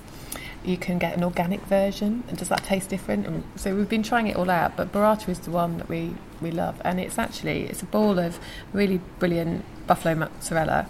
You 0.63 0.75
can 0.75 0.99
get 0.99 1.15
an 1.15 1.23
organic 1.23 1.61
version, 1.61 2.23
and 2.27 2.37
does 2.37 2.49
that 2.49 2.65
taste 2.65 2.89
different? 2.89 3.25
And 3.25 3.43
so 3.55 3.73
we've 3.73 3.87
been 3.87 4.03
trying 4.03 4.27
it 4.27 4.35
all 4.35 4.49
out, 4.49 4.75
but 4.75 4.91
burrata 4.91 5.29
is 5.29 5.39
the 5.39 5.51
one 5.51 5.77
that 5.77 5.87
we, 5.87 6.13
we 6.41 6.51
love, 6.51 6.81
and 6.83 6.99
it's 6.99 7.17
actually 7.17 7.63
it's 7.63 7.81
a 7.81 7.85
bowl 7.85 8.19
of 8.19 8.39
really 8.73 8.99
brilliant 9.19 9.63
buffalo 9.87 10.15
mozzarella. 10.15 10.87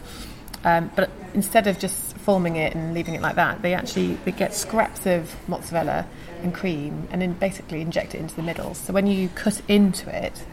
Um, 0.63 0.91
but 0.95 1.11
instead 1.33 1.67
of 1.67 1.77
just 1.79 2.08
forming 2.29 2.57
it 2.57 2.75
and 2.75 2.93
leaving 2.93 3.15
it 3.15 3.21
like 3.23 3.33
that, 3.33 3.59
they 3.63 3.73
actually 3.73 4.13
they 4.23 4.31
get 4.31 4.53
scraps 4.53 5.07
of 5.07 5.35
mozzarella 5.49 6.05
and 6.43 6.53
cream, 6.53 7.07
and 7.09 7.23
then 7.23 7.33
basically 7.33 7.81
inject 7.81 8.13
it 8.13 8.19
into 8.19 8.35
the 8.35 8.43
middle. 8.43 8.75
So 8.75 8.93
when 8.93 9.07
you 9.07 9.29
cut 9.29 9.59
into 9.67 10.15
it, 10.15 10.43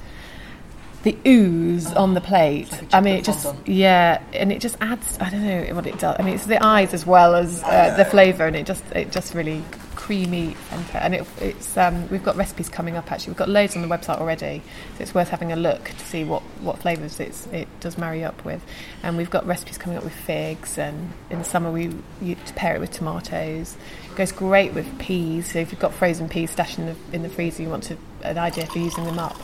the 1.02 1.14
ooze 1.26 1.92
on 1.92 2.14
the 2.14 2.22
plate. 2.22 2.72
I 2.94 3.02
mean, 3.02 3.16
it 3.16 3.24
just 3.26 3.54
yeah, 3.66 4.22
and 4.32 4.50
it 4.50 4.60
just 4.62 4.78
adds. 4.80 5.18
I 5.20 5.28
don't 5.28 5.46
know 5.46 5.74
what 5.74 5.86
it 5.86 5.98
does. 5.98 6.16
I 6.18 6.22
mean, 6.22 6.36
it's 6.36 6.46
the 6.46 6.64
eyes 6.64 6.94
as 6.94 7.04
well 7.04 7.34
as 7.34 7.62
uh, 7.62 7.94
the 7.98 8.06
flavour, 8.06 8.46
and 8.46 8.56
it 8.56 8.64
just 8.64 8.84
it 8.92 9.12
just 9.12 9.34
really 9.34 9.62
creamy 10.06 10.56
and, 10.70 10.84
and 10.94 11.14
it, 11.16 11.26
it's 11.40 11.76
um, 11.76 12.08
we've 12.10 12.22
got 12.22 12.36
recipes 12.36 12.68
coming 12.68 12.96
up 12.96 13.10
actually. 13.10 13.32
We've 13.32 13.38
got 13.38 13.48
loads 13.48 13.74
on 13.74 13.82
the 13.82 13.88
website 13.88 14.20
already 14.20 14.62
so 14.96 15.02
it's 15.02 15.12
worth 15.12 15.30
having 15.30 15.50
a 15.50 15.56
look 15.56 15.86
to 15.86 16.06
see 16.06 16.22
what 16.22 16.42
what 16.60 16.78
flavors 16.78 17.18
it's 17.18 17.48
it 17.48 17.66
does 17.80 17.98
marry 17.98 18.22
up 18.22 18.44
with. 18.44 18.62
And 19.02 19.16
we've 19.16 19.30
got 19.30 19.44
recipes 19.44 19.78
coming 19.78 19.98
up 19.98 20.04
with 20.04 20.12
figs 20.12 20.78
and 20.78 21.12
in 21.28 21.40
the 21.40 21.44
summer 21.44 21.72
we 21.72 21.92
you 22.22 22.36
pair 22.54 22.76
it 22.76 22.78
with 22.78 22.92
tomatoes. 22.92 23.76
It 24.08 24.16
goes 24.16 24.30
great 24.30 24.74
with 24.74 24.96
peas 25.00 25.50
so 25.50 25.58
if 25.58 25.72
you've 25.72 25.80
got 25.80 25.92
frozen 25.92 26.28
peas 26.28 26.52
stashed 26.52 26.78
in 26.78 26.86
the, 26.86 26.96
in 27.12 27.22
the 27.22 27.28
freezer 27.28 27.64
you 27.64 27.68
want 27.68 27.82
to 27.84 27.96
an 28.22 28.38
idea 28.38 28.66
for 28.66 28.78
using 28.78 29.02
them 29.02 29.18
up. 29.18 29.36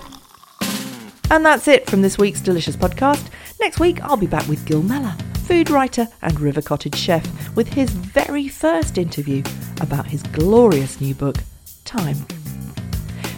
And 1.29 1.44
that's 1.44 1.66
it 1.66 1.90
from 1.90 2.03
this 2.03 2.18
week's 2.18 2.40
Delicious 2.40 2.77
podcast. 2.77 3.31
Next 3.59 3.81
week, 3.81 4.01
I'll 4.03 4.16
be 4.16 4.27
back 4.27 4.46
with 4.48 4.64
Gill 4.66 4.83
Meller, 4.83 5.16
food 5.42 5.70
writer 5.70 6.09
and 6.22 6.40
River 6.40 6.62
Cottage 6.62 6.96
chef, 6.96 7.26
with 7.57 7.68
his 7.68 7.90
very 7.90 8.48
first 8.48 8.98
interview 8.98 9.42
about 9.81 10.07
his 10.07 10.22
glorious 10.24 11.00
new 11.00 11.14
book, 11.14 11.37
Time. 11.85 12.16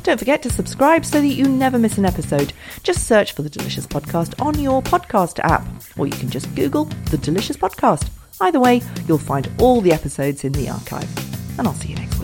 Don't 0.02 0.18
forget 0.18 0.42
to 0.42 0.50
subscribe 0.50 1.04
so 1.04 1.20
that 1.20 1.26
you 1.26 1.48
never 1.48 1.78
miss 1.78 1.96
an 1.96 2.04
episode. 2.04 2.52
Just 2.82 3.06
search 3.06 3.32
for 3.32 3.42
the 3.42 3.48
Delicious 3.48 3.86
Podcast 3.86 4.40
on 4.40 4.58
your 4.58 4.82
podcast 4.82 5.38
app, 5.40 5.66
or 5.96 6.06
you 6.06 6.12
can 6.12 6.28
just 6.28 6.54
Google 6.54 6.84
the 7.10 7.18
Delicious 7.18 7.56
Podcast. 7.56 8.08
Either 8.40 8.60
way, 8.60 8.82
you'll 9.06 9.18
find 9.18 9.50
all 9.58 9.80
the 9.80 9.92
episodes 9.92 10.44
in 10.44 10.52
the 10.52 10.68
archive. 10.68 11.08
And 11.58 11.66
I'll 11.66 11.74
see 11.74 11.88
you 11.88 11.96
next 11.96 12.18
week. 12.18 12.23